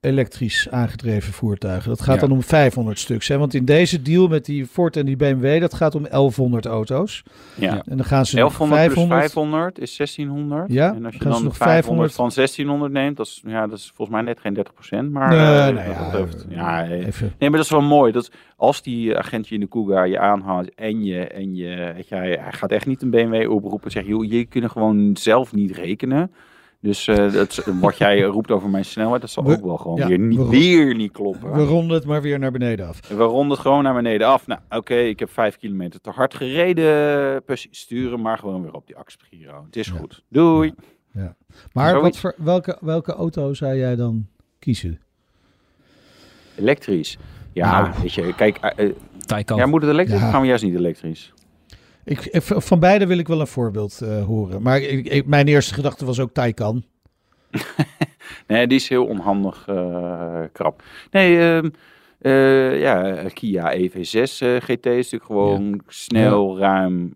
elektrisch 0.00 0.68
aangedreven 0.70 1.32
voertuigen. 1.32 1.88
Dat 1.88 2.00
gaat 2.00 2.14
Ja. 2.14 2.20
dan 2.20 2.30
om 2.30 2.42
500 2.42 2.98
stuks. 2.98 3.28
Hè? 3.28 3.38
Want 3.38 3.54
in 3.54 3.64
deze 3.64 4.02
deal 4.02 4.28
met 4.28 4.44
die 4.44 4.66
Ford 4.66 4.96
en 4.96 5.06
die 5.06 5.16
BMW, 5.16 5.60
dat 5.60 5.74
gaat 5.74 5.94
om 5.94 6.06
1100 6.10 6.66
auto's. 6.66 7.22
Ja. 7.54 7.82
En 7.86 7.96
dan 7.96 8.04
gaan 8.06 8.26
ze 8.26 8.36
nog 8.38 8.56
1100 8.58 8.84
plus 8.86 8.94
500. 8.94 9.20
500 9.20 9.78
is 9.78 9.96
1600. 9.96 10.72
Ja, 10.72 10.94
en 10.94 11.04
als 11.04 11.14
je 11.14 11.24
dan 11.24 11.30
nog 11.30 11.56
500 11.56 11.58
500 11.58 12.12
van 12.12 12.30
1600 12.34 12.92
neemt, 12.92 13.16
dat 13.16 13.26
is, 13.26 13.42
ja, 13.46 13.66
dat 13.66 13.78
is 13.78 13.92
volgens 13.94 14.16
mij 14.16 14.26
net 14.26 14.40
geen 14.40 14.54
30%. 14.54 15.10
Maar 15.12 15.28
Nee, 15.28 15.38
eh, 15.38 15.74
nou 15.74 15.74
wat 15.74 15.84
ja, 15.96 16.10
dat 16.10 16.46
ja, 16.48 16.84
eh, 16.84 17.06
Even. 17.06 17.32
Nee, 17.38 17.48
maar 17.50 17.58
dat 17.58 17.66
is 17.66 17.72
wel 17.72 17.82
mooi. 17.82 18.12
Dat 18.12 18.30
als 18.56 18.82
die 18.82 19.16
agentje 19.16 19.54
in 19.54 19.60
de 19.60 19.68
Cougar 19.68 20.08
je 20.08 20.18
aanhoudt 20.18 20.74
en 20.74 21.04
je, 21.04 21.26
en 21.26 21.56
je, 21.56 21.92
weet 21.94 22.08
je, 22.08 22.14
hij, 22.14 22.38
gaat 22.50 22.70
echt 22.70 22.86
niet 22.86 23.02
een 23.02 23.10
BMW 23.10 23.50
oproepen. 23.50 23.90
Zeg, 23.90 24.06
joh, 24.06 24.30
je 24.30 24.44
kunnen 24.44 24.70
gewoon 24.70 25.16
zelf 25.16 25.52
niet 25.54 25.70
rekenen. 25.76 26.30
Dus 26.82 27.08
eh, 27.08 27.32
dat, 27.32 27.64
wat 27.80 27.96
jij 27.98 28.22
roept 28.22 28.50
over 28.50 28.68
mijn 28.68 28.84
snelheid, 28.84 29.20
dat 29.20 29.30
zal 29.30 29.44
We- 29.44 29.52
ook 29.56 29.64
wel 29.64 29.76
gewoon 29.76 29.96
ja, 29.96 30.06
weer, 30.06 30.18
niet, 30.18 30.38
we- 30.38 30.48
weer 30.48 30.94
niet 30.94 31.12
kloppen. 31.12 31.52
We 31.52 31.64
ronden 31.64 31.96
het 31.96 32.06
maar 32.06 32.22
weer 32.22 32.38
naar 32.38 32.50
beneden 32.50 32.88
af. 32.88 33.08
We 33.08 33.14
ronden 33.22 33.50
het 33.50 33.58
gewoon 33.60 33.82
naar 33.82 33.94
beneden 33.94 34.26
af. 34.26 34.46
Nou, 34.46 34.60
oké, 34.70 34.94
ik 34.94 35.18
heb 35.18 35.30
vijf 35.30 35.56
kilometer 35.56 36.00
te 36.00 36.10
hard 36.10 36.34
gereden. 36.34 37.44
Precies, 37.44 37.78
sturen 37.78 38.20
maar 38.20 38.38
gewoon 38.38 38.62
weer 38.62 38.72
op 38.74 38.86
die 38.86 38.96
Axpiro. 38.96 39.62
Het 39.66 39.76
is 39.76 39.86
Ja. 39.86 39.92
goed. 39.98 40.24
Doei. 40.28 40.74
Maar 41.72 41.90
Zoiets. 41.90 42.02
wat 42.02 42.16
voor, 42.36 42.44
welke, 42.44 42.78
welke 42.80 43.12
auto 43.12 43.54
zou 43.54 43.76
jij 43.76 43.96
dan 43.96 44.26
kiezen? 44.58 45.00
Elektrisch. 46.56 47.18
Ja, 47.52 47.80
Nou. 47.82 47.94
weet 48.02 48.12
je, 48.14 48.34
kijk, 48.34 48.56
eh, 48.56 48.86
eh, 48.86 48.94
Taycan. 49.26 49.56
ja, 49.58 49.66
moet 49.66 49.82
het 49.82 49.90
elektrisch 49.90 50.20
Ja. 50.20 50.30
gaan 50.30 50.40
we 50.40 50.46
juist 50.46 50.64
niet 50.64 50.74
elektrisch? 50.74 51.32
Ik, 52.04 52.28
van 52.42 52.80
beide 52.80 53.06
wil 53.06 53.18
ik 53.18 53.28
wel 53.28 53.40
een 53.40 53.46
voorbeeld 53.46 54.00
eh, 54.00 54.24
horen. 54.24 54.62
Maar 54.62 54.80
ik, 54.80 55.06
ik- 55.08 55.26
mijn 55.26 55.48
eerste 55.48 55.74
gedachte 55.74 56.04
was 56.04 56.20
ook 56.20 56.32
Taycan. 56.32 56.84
Nee, 58.46 58.66
die 58.66 58.78
is 58.78 58.88
heel 58.88 59.06
onhandig 59.06 59.64
eh, 59.68 60.40
krap. 60.52 60.82
Nee, 61.10 61.38
ehm, 61.38 61.68
eh, 62.18 62.80
ja, 62.80 63.22
Kia 63.34 63.74
EV6 63.76 64.12
eh, 64.38 64.56
GT 64.56 64.86
is 64.86 65.10
natuurlijk 65.10 65.24
gewoon 65.24 65.80
snel, 65.86 66.58
ruim, 66.58 67.12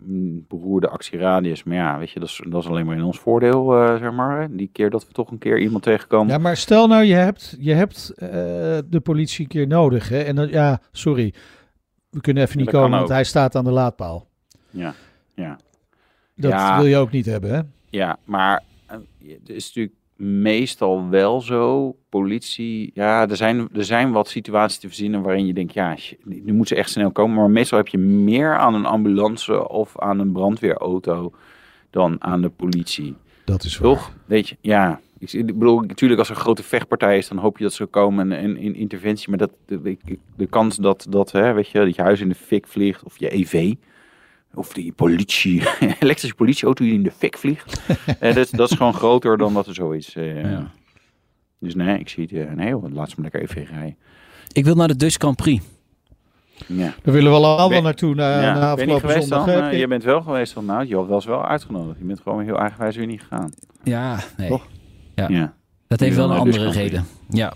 beroerde 0.49 0.89
actieradius. 0.89 1.65
Maar 1.65 1.77
ja, 1.77 1.99
weet 1.99 2.11
je, 2.11 2.21
dat 2.21 2.29
is, 2.29 2.41
dat 2.49 2.63
is 2.63 2.69
alleen 2.69 2.87
maar 2.87 2.97
in 2.97 3.03
ons 3.03 3.19
voordeel, 3.19 3.71
zeg 3.99 4.13
maar. 4.13 4.49
Die 4.51 4.71
keer 4.73 4.91
dat 4.91 5.07
we 5.07 5.13
toch 5.13 5.31
een 5.31 5.39
keer 5.39 5.59
iemand 5.61 5.83
tegenkomen. 5.83 6.33
Ja, 6.33 6.39
maar 6.39 6.57
stel 6.57 6.87
nou, 6.87 7.05
je 7.05 7.15
hebt, 7.15 7.57
je 7.59 7.73
hebt 7.73 8.13
de 8.91 9.01
politie 9.03 9.43
een 9.43 9.51
keer 9.51 9.67
nodig. 9.67 10.09
Hè? 10.09 10.19
En 10.23 10.37
dan, 10.37 10.49
ja, 10.49 10.81
sorry. 10.93 11.35
We 12.11 12.21
kunnen 12.21 12.43
even 12.43 12.57
niet 12.57 12.67
dat 12.71 12.75
komen, 12.75 12.91
want 12.99 13.03
ook. 13.11 13.15
hij 13.15 13.25
staat 13.25 13.55
aan 13.55 13.65
de 13.65 13.71
laadpaal. 13.71 14.27
Ja, 14.75 14.95
ja. 15.35 15.59
Dat 16.35 16.51
Ja. 16.51 16.77
wil 16.77 16.87
je 16.87 16.97
ook 16.97 17.11
niet 17.11 17.27
hebben, 17.27 17.55
hè? 17.55 17.61
Ja, 17.91 18.19
maar 18.25 18.63
eh, 18.87 18.97
het 19.27 19.49
is 19.49 19.67
natuurlijk 19.67 19.95
meestal 20.17 21.09
wel 21.09 21.41
zo. 21.41 21.97
Politie, 22.09 22.91
ja, 22.95 23.29
er 23.29 23.37
zijn, 23.37 23.69
er 23.75 23.85
zijn 23.85 24.13
wat 24.13 24.29
situaties 24.29 24.79
te 24.79 24.87
verzinnen 24.87 25.23
waarin 25.23 25.47
je 25.47 25.53
denkt, 25.55 25.73
ja, 25.73 25.97
nu 26.25 26.53
moet 26.53 26.69
ze 26.69 26.75
echt 26.75 26.91
snel 26.91 27.11
komen. 27.11 27.37
Maar 27.37 27.51
meestal 27.51 27.79
heb 27.79 27.89
je 27.89 27.99
meer 27.99 28.57
aan 28.59 28.75
een 28.75 28.85
ambulance 28.87 29.69
of 29.69 29.99
aan 29.99 30.19
een 30.19 30.33
brandweerauto 30.33 31.33
dan 31.91 32.17
aan 32.23 32.41
de 32.41 32.49
politie. 32.49 33.15
Dat 33.45 33.65
is 33.65 33.79
waar. 33.79 33.89
Toch? 33.91 34.13
Weet 34.27 34.49
je, 34.49 34.57
ja. 34.61 35.01
Ik 35.19 35.47
bedoel, 35.59 35.81
natuurlijk 35.81 36.19
als 36.21 36.29
er 36.31 36.35
een 36.37 36.41
grote 36.41 36.63
vechtpartij 36.63 37.19
is, 37.19 37.29
dan 37.29 37.39
hoop 37.39 37.59
je 37.59 37.65
dat 37.65 37.73
ze 37.73 37.87
komen 37.87 38.33
en, 38.33 38.39
en 38.39 38.57
in 38.57 38.75
interventie. 38.75 39.29
Maar 39.29 39.39
dat, 39.39 39.51
de, 39.67 39.83
de, 39.83 40.19
de 40.37 40.47
kans 40.47 40.77
dat, 40.77 41.07
dat, 41.09 41.33
hè, 41.33 41.53
weet 41.53 41.69
je, 41.69 41.79
dat 41.79 41.95
je 41.95 42.03
huis 42.03 42.21
in 42.21 42.29
de 42.29 42.35
fik 42.35 42.67
vliegt, 42.67 43.03
of 43.03 43.19
je 43.19 43.35
EV, 43.35 43.75
of 44.55 44.73
die 44.73 44.93
politie, 44.93 45.63
elektrische 46.01 46.35
politieauto 46.37 46.85
die 46.85 46.95
in 46.95 47.03
de 47.03 47.11
fik 47.11 47.39
vliegt. 47.39 47.81
eh, 48.21 48.35
dat, 48.35 48.49
dat 48.53 48.71
is 48.71 48.77
gewoon 48.77 48.95
groter 48.95 49.37
dan 49.39 49.55
dat 49.55 49.67
er 49.67 49.75
zoiets. 49.75 50.15
eh 50.15 50.43
Ja. 50.51 50.71
Dus 51.59 51.75
nee, 51.75 51.99
ik 51.99 52.09
zie 52.09 52.23
het. 52.31 52.49
eh, 52.49 52.55
nee, 52.55 52.69
joh, 52.69 52.93
laat 52.93 53.09
ze 53.11 53.15
maar 53.21 53.31
lekker 53.33 53.43
EV 53.61 53.69
rijden. 53.71 53.97
Ik 54.53 54.65
wil 54.65 54.75
naar 54.75 54.89
de 54.89 54.97
Dutch 54.97 55.17
Grand 55.17 55.37
Prix. 55.37 55.65
Ja. 56.67 56.95
Daar 57.03 57.15
willen 57.15 57.31
we 57.31 57.37
allemaal 57.37 57.69
Ben- 57.69 57.83
naartoe 57.83 58.15
na, 58.15 58.43
ja. 58.43 58.55
na 58.55 58.71
afgelopen 58.73 59.23
zondag. 59.23 59.45
dan? 59.47 59.77
je- 59.77 59.87
bent 59.87 60.05
wel 60.05 60.21
geweest 60.23 60.55
dan? 60.55 60.65
Nou, 60.65 60.87
je 60.87 61.07
was 61.07 61.25
wel 61.25 61.47
uitgenodigd. 61.47 61.99
Je 61.99 62.05
bent 62.05 62.21
gewoon 62.21 62.43
heel 62.45 62.59
eigenwijs 62.59 62.97
weer 62.97 63.07
niet 63.07 63.21
gegaan. 63.21 63.53
Ja, 63.83 64.19
nee. 64.37 64.49
Toch? 64.49 64.67
Ja. 65.15 65.29
ja. 65.29 65.55
Dat 65.87 66.01
heeft 66.01 66.17
wel 66.17 66.31
een 66.31 66.39
andere 66.39 66.71
reden. 66.71 67.07
Ja. 67.29 67.53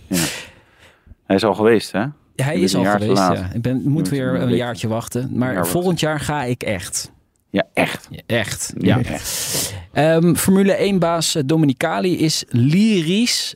Hij 1.27 1.37
is 1.37 1.45
al 1.45 1.55
geweest, 1.55 1.93
hè? 1.93 2.05
Hij 2.43 2.61
is 2.61 2.75
al 2.75 2.85
geweest, 2.85 3.17
ja. 3.17 3.51
Ik 3.55 3.63
ben, 3.63 3.83
moet 3.85 4.09
weer 4.09 4.35
een 4.35 4.55
jaartje 4.55 4.89
wachten. 4.89 5.31
Maar 5.33 5.53
jaar 5.53 5.67
volgend 5.67 6.01
jaar 6.01 6.21
ga 6.21 6.43
ik 6.45 6.63
echt. 6.63 7.13
Ja, 7.51 7.67
echt. 7.73 8.09
Ja, 8.11 8.21
Echt, 8.27 8.75
Ja, 8.79 9.01
ja. 9.03 9.19
Ehm, 9.93 10.35
Formule 10.35 10.93
1-baas 10.93 11.37
Dominicali 11.45 12.19
is 12.19 12.45
lyrisch 12.49 13.55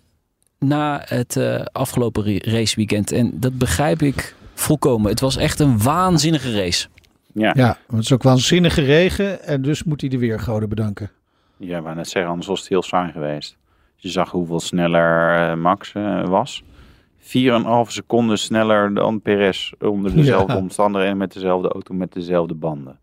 na 0.58 1.02
het 1.04 1.36
eh, 1.36 1.60
afgelopen 1.72 2.38
raceweekend. 2.38 3.12
En 3.12 3.30
dat 3.34 3.58
begrijp 3.58 4.02
ik 4.02 4.34
volkomen. 4.54 5.10
Het 5.10 5.20
was 5.20 5.36
echt 5.36 5.60
een 5.60 5.82
waanzinnige 5.82 6.52
race. 6.52 6.88
Ja. 7.34 7.52
Ja, 7.56 7.78
het 7.90 7.98
is 7.98 8.12
ook 8.12 8.22
waanzinnige 8.22 8.82
regen 8.82 9.42
en 9.44 9.62
dus 9.62 9.84
moet 9.84 10.00
hij 10.00 10.10
de 10.10 10.18
weergoden 10.18 10.68
bedanken. 10.68 11.10
Ja, 11.56 11.82
wou 11.82 11.96
net 11.96 12.08
zeggen, 12.08 12.30
anders 12.30 12.48
was 12.48 12.60
het 12.60 12.68
heel 12.68 12.82
saai 12.82 13.12
geweest. 13.12 13.56
Je 13.96 14.08
zag 14.08 14.30
hoeveel 14.30 14.60
sneller 14.60 15.34
eh, 15.34 15.56
Max 15.56 15.92
eh, 15.92 16.24
was. 16.24 16.62
4,5 17.22 17.90
seconden 17.90 18.38
sneller 18.38 18.94
dan 18.94 19.20
Perez 19.20 19.72
onder 19.80 20.14
dezelfde 20.14 20.52
Ja. 20.52 20.58
omstandigheden 20.58 21.16
met 21.16 21.32
dezelfde 21.32 21.68
auto 21.68 21.94
met 21.94 22.12
dezelfde 22.12 22.54
banden. 22.54 22.98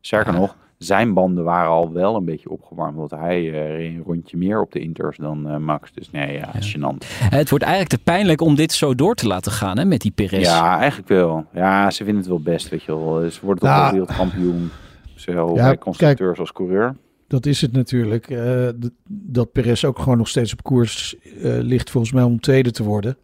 Sterker 0.00 0.32
Ja. 0.32 0.38
nog, 0.38 0.56
zijn 0.78 1.12
banden 1.14 1.44
waren 1.44 1.70
al 1.70 1.92
wel 1.92 2.16
een 2.16 2.24
beetje 2.24 2.50
opgewarmd, 2.50 2.96
want 2.96 3.10
hij 3.10 3.38
eh, 3.52 3.76
reed 3.76 3.94
een 3.94 4.02
rondje 4.06 4.36
meer 4.36 4.60
op 4.60 4.72
de 4.72 4.78
Inters 4.80 5.16
dan 5.16 5.48
eh, 5.48 5.56
Max. 5.56 5.92
Dus 5.92 6.10
nee, 6.10 6.32
ja, 6.38 6.50
gênant. 6.54 7.06
Het 7.30 7.50
wordt 7.50 7.64
eigenlijk 7.64 7.94
te 7.94 7.98
pijnlijk 8.12 8.40
om 8.40 8.54
dit 8.54 8.72
zo 8.72 8.94
door 8.94 9.14
te 9.14 9.26
laten 9.26 9.52
gaan 9.52 9.78
hè, 9.78 9.84
met 9.84 10.00
die 10.00 10.10
Perez. 10.10 10.44
Ja, 10.46 10.78
eigenlijk 10.78 11.08
wel. 11.08 11.46
Ja, 11.54 11.90
ze 11.90 11.96
vinden 12.04 12.16
het 12.22 12.26
wel 12.30 12.40
best, 12.40 12.68
weet 12.68 12.82
je 12.82 12.96
wel. 12.96 13.30
Ze 13.30 13.38
worden 13.42 13.62
toch 13.62 13.70
Nou, 13.72 13.82
wel 13.82 13.90
wereldkampioen. 13.90 14.70
Zowel 15.14 15.54
ja, 15.56 15.64
bij 15.64 15.78
constructeurs 15.78 16.38
als 16.38 16.52
coureur. 16.52 16.96
Dat 17.34 17.46
is 17.46 17.60
het 17.60 17.72
natuurlijk. 17.72 18.30
eh, 18.30 18.68
d- 18.68 18.90
dat 19.08 19.52
Perez 19.52 19.84
ook 19.84 19.98
gewoon 19.98 20.18
nog 20.18 20.28
steeds 20.28 20.52
op 20.52 20.62
koers 20.62 21.16
eh, 21.18 21.58
ligt, 21.60 21.90
volgens 21.90 22.12
mij, 22.12 22.22
om 22.22 22.40
tweede 22.40 22.70
te 22.70 22.82
worden. 22.82 23.16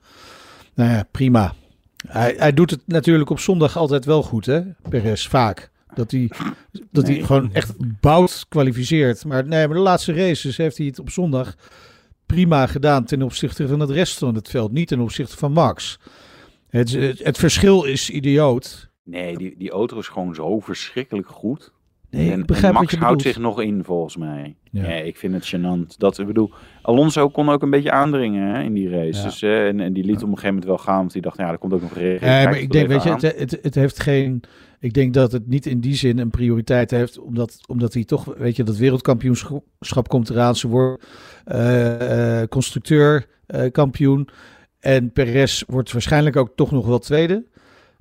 Nou 0.75 0.91
ja, 0.91 1.09
prima. 1.11 1.55
Hij, 2.07 2.35
hij 2.39 2.53
doet 2.53 2.71
het 2.71 2.81
natuurlijk 2.87 3.31
op 3.31 3.39
zondag 3.39 3.77
altijd 3.77 4.05
wel 4.05 4.23
goed, 4.23 4.47
hè? 4.47 4.61
Perez, 4.89 5.27
vaak. 5.29 5.71
Dat 5.95 6.11
hij, 6.11 6.31
dat 6.91 7.07
hij 7.07 7.23
gewoon 7.23 7.53
echt 7.53 7.75
bouwt, 8.01 8.47
kwalificeert. 8.49 9.25
Maar 9.25 9.47
nee, 9.47 9.67
maar 9.67 9.77
de 9.77 9.83
laatste 9.83 10.13
races 10.13 10.57
heeft 10.57 10.77
hij 10.77 10.87
het 10.87 10.99
op 10.99 11.11
zondag 11.11 11.55
prima 12.27 12.67
gedaan 12.67 13.05
ten 13.05 13.23
opzichte 13.23 13.69
van 13.69 13.81
het 13.81 13.91
rest 13.91 14.19
van 14.19 14.35
het 14.35 14.49
veld. 14.49 14.73
Niet 14.73 14.89
ten 14.89 15.01
opzichte 15.01 15.37
van 15.37 15.53
Max. 15.53 15.99
Het, 16.69 16.91
het, 16.93 17.25
het 17.25 17.39
verschil 17.39 17.85
is 17.85 18.11
idioot. 18.11 18.91
Nee, 19.05 19.37
die, 19.39 19.55
die 19.59 19.71
auto 19.71 19.99
is 19.99 20.09
gewoon 20.09 20.35
zo 20.35 20.61
verschrikkelijk 20.61 21.29
goed. 21.29 21.73
Nee, 22.11 22.33
en, 22.33 22.41
ik 22.41 22.47
begrijp 22.47 22.75
en 22.75 22.81
wat 22.81 22.81
Max 22.81 22.93
je 22.93 22.99
houdt 22.99 23.17
bedoelt. 23.17 23.35
zich 23.35 23.45
nog 23.45 23.61
in, 23.61 23.85
volgens 23.85 24.17
mij. 24.17 24.57
Ja. 24.71 24.83
Ja. 24.83 24.95
ik 24.95 25.17
vind 25.17 25.35
het 25.35 25.55
gênant. 25.55 25.97
Dat, 25.99 26.19
ik 26.19 26.27
bedoel, 26.27 26.51
Alonso 26.83 27.29
kon 27.29 27.49
ook 27.49 27.63
een 27.63 27.71
beetje 27.71 27.91
aandringen 27.91 28.55
hè, 28.55 28.63
in 28.63 28.73
die 28.73 28.91
race. 28.91 29.19
Ja. 29.19 29.25
Dus, 29.25 29.43
eh, 29.43 29.67
en, 29.67 29.81
en 29.81 29.93
die 29.93 30.05
liet 30.05 30.17
op 30.17 30.23
een 30.23 30.29
gegeven 30.29 30.49
moment 30.49 30.65
wel 30.65 30.79
gaan, 30.79 30.97
want 30.97 31.13
die 31.13 31.23
dacht, 31.23 31.37
ja, 31.37 31.51
er 31.51 31.59
komt 31.59 31.73
ook 31.73 31.83
nog 31.83 31.95
regen. 31.95 32.29
Nee, 32.29 32.45
maar 32.45 32.59
ik 32.59 32.71
denk, 32.71 32.89
weet 32.89 33.03
je, 33.03 33.11
het, 33.11 33.23
het, 33.23 33.59
het 33.63 33.75
heeft 33.75 34.01
geen. 34.01 34.43
Ik 34.81 34.93
denk 34.93 35.15
dat 35.15 35.33
het 35.33 35.47
niet 35.47 35.67
in 35.67 35.81
die 35.81 35.95
zin 35.95 36.19
een 36.19 36.31
prioriteit 36.31 36.91
heeft, 36.91 37.19
omdat, 37.19 37.61
omdat 37.67 37.95
hij 37.95 38.05
toch, 38.05 38.25
weet 38.25 38.57
je, 38.57 38.65
dat 38.65 38.77
wereldkampioenschap 38.77 40.09
komt 40.09 40.31
eraan. 40.31 40.57
Ze 40.57 40.69
wordt 40.69 41.07
eh, 41.45 42.41
eh, 42.41 42.49
constructeur, 42.49 43.27
eh, 43.47 43.71
kampioen. 43.71 44.29
En 44.79 45.13
Perez 45.13 45.63
wordt 45.67 45.93
waarschijnlijk 45.93 46.37
ook 46.37 46.53
toch 46.55 46.71
nog 46.71 46.87
wel 46.87 46.99
tweede. 46.99 47.45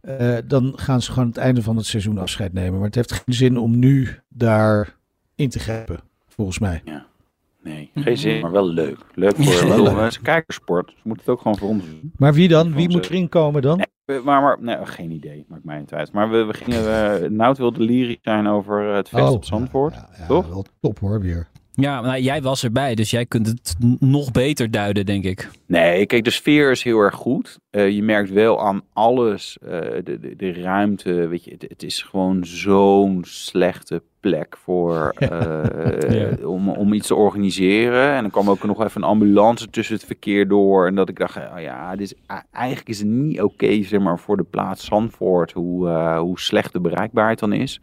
Eh, 0.02 0.38
dan 0.46 0.74
gaan 0.76 1.02
ze 1.02 1.12
gewoon 1.12 1.28
het 1.28 1.38
einde 1.38 1.62
van 1.62 1.76
het 1.78 1.86
seizoen 1.86 2.18
afscheid 2.18 2.54
nemen. 2.54 2.74
Maar 2.78 2.86
het 2.88 2.96
heeft 2.96 3.12
geen 3.12 3.34
zin 3.36 3.58
om 3.58 3.80
nu 3.80 4.10
daar 4.30 4.96
in 5.36 5.50
te 5.50 5.60
grijpen, 5.60 6.00
volgens 6.28 6.60
mij. 6.60 6.82
aan. 6.86 7.08
Nee, 7.64 7.92
geen 7.96 8.18
zin, 8.18 8.42
maar 8.42 8.52
wel 8.52 8.68
leuk. 8.68 8.98
Leuk 9.14 9.36
voor 9.36 9.46
Ja, 9.46 9.52
ja, 9.60 9.68
wel 9.68 9.84
leuk. 9.84 9.96
het 9.98 10.08
is 10.12 10.16
een 10.18 10.22
kijkersport. 10.22 10.90
Ze 10.90 10.96
moeten 11.04 11.26
het 11.26 11.34
ook 11.36 11.42
gewoon 11.42 11.58
voor 11.58 11.70
ons 11.70 11.86
doen. 11.86 12.12
Maar 12.18 12.34
wie 12.34 12.48
dan? 12.48 12.74
Wie 12.74 12.90
moet 12.90 13.06
erin 13.10 13.30
komen 13.30 13.62
dan? 13.62 13.86
Maar, 14.06 14.42
maar 14.42 14.58
nee, 14.62 14.78
geen 14.86 15.12
idee, 15.12 15.46
maakt 15.48 15.64
mij 15.64 15.80
niet 15.80 15.94
uit. 15.94 16.12
Maar 16.12 16.30
we, 16.30 16.44
we 16.44 16.54
gingen, 16.54 17.14
eh 17.24 17.30
Nout 17.30 17.58
wilde 17.58 17.80
lyrisch 17.80 18.18
zijn 18.22 18.48
over 18.48 18.82
het 18.96 19.10
feest 19.10 19.30
op 19.30 19.46
Zandvoort. 19.46 19.94
Oh, 19.94 20.00
Ja, 20.12 20.16
ja, 20.20 20.26
toch? 20.28 20.48
Wel 20.48 20.66
top 20.82 21.00
hoor, 21.00 21.22
weer. 21.22 21.48
Ja, 21.80 22.02
maar 22.02 22.20
jij 22.20 22.42
was 22.42 22.64
erbij, 22.64 22.96
dus 22.96 23.10
jij 23.10 23.26
kunt 23.26 23.48
het 23.48 23.76
nog 24.00 24.32
beter 24.32 24.72
duiden, 24.72 25.06
denk 25.06 25.24
ik. 25.24 25.50
Nee, 25.66 26.06
kijk, 26.06 26.24
de 26.24 26.30
sfeer 26.30 26.72
is 26.72 26.84
heel 26.84 27.00
erg 27.00 27.16
goed. 27.16 27.58
Eh, 27.70 27.90
je 27.90 28.04
merkt 28.04 28.32
wel 28.32 28.62
aan 28.62 28.82
alles, 28.94 29.58
eh, 29.62 29.70
de, 30.04 30.20
de, 30.20 30.36
de 30.36 30.54
ruimte, 30.54 31.28
weet 31.28 31.44
je, 31.44 31.52
het, 31.52 31.66
het 31.70 31.84
is 31.84 32.02
gewoon 32.02 32.46
zo'n 32.46 33.22
slechte 33.28 34.02
plek 34.20 34.58
voor, 34.58 35.10
eh, 35.16 36.30
Ja. 36.40 36.48
om, 36.48 36.70
om 36.70 36.94
iets 36.94 37.08
te 37.08 37.16
organiseren. 37.16 38.14
En 38.14 38.22
dan 38.22 38.32
kwam 38.32 38.50
ook 38.50 38.64
nog 38.64 38.84
even 38.84 39.02
een 39.02 39.08
ambulance 39.08 39.70
tussen 39.70 39.96
het 39.96 40.06
verkeer 40.06 40.48
door. 40.48 40.88
En 40.88 40.96
dat 40.96 41.10
ik 41.10 41.20
dacht, 41.20 41.38
oh 41.38 41.62
ja, 41.62 41.96
dit 41.96 42.02
is, 42.02 42.14
eigenlijk 42.52 42.90
is 42.90 43.00
het 43.00 43.08
niet 43.08 43.42
oké, 43.42 43.84
zeg 43.84 44.00
maar, 44.00 44.20
voor 44.20 44.38
de 44.38 44.44
plaats 44.50 44.86
Zandvoort, 44.86 45.52
hoe, 45.52 45.90
hoe 46.18 46.40
slecht 46.40 46.74
de 46.74 46.80
bereikbaarheid 46.82 47.40
dan 47.40 47.54
is. 47.54 47.82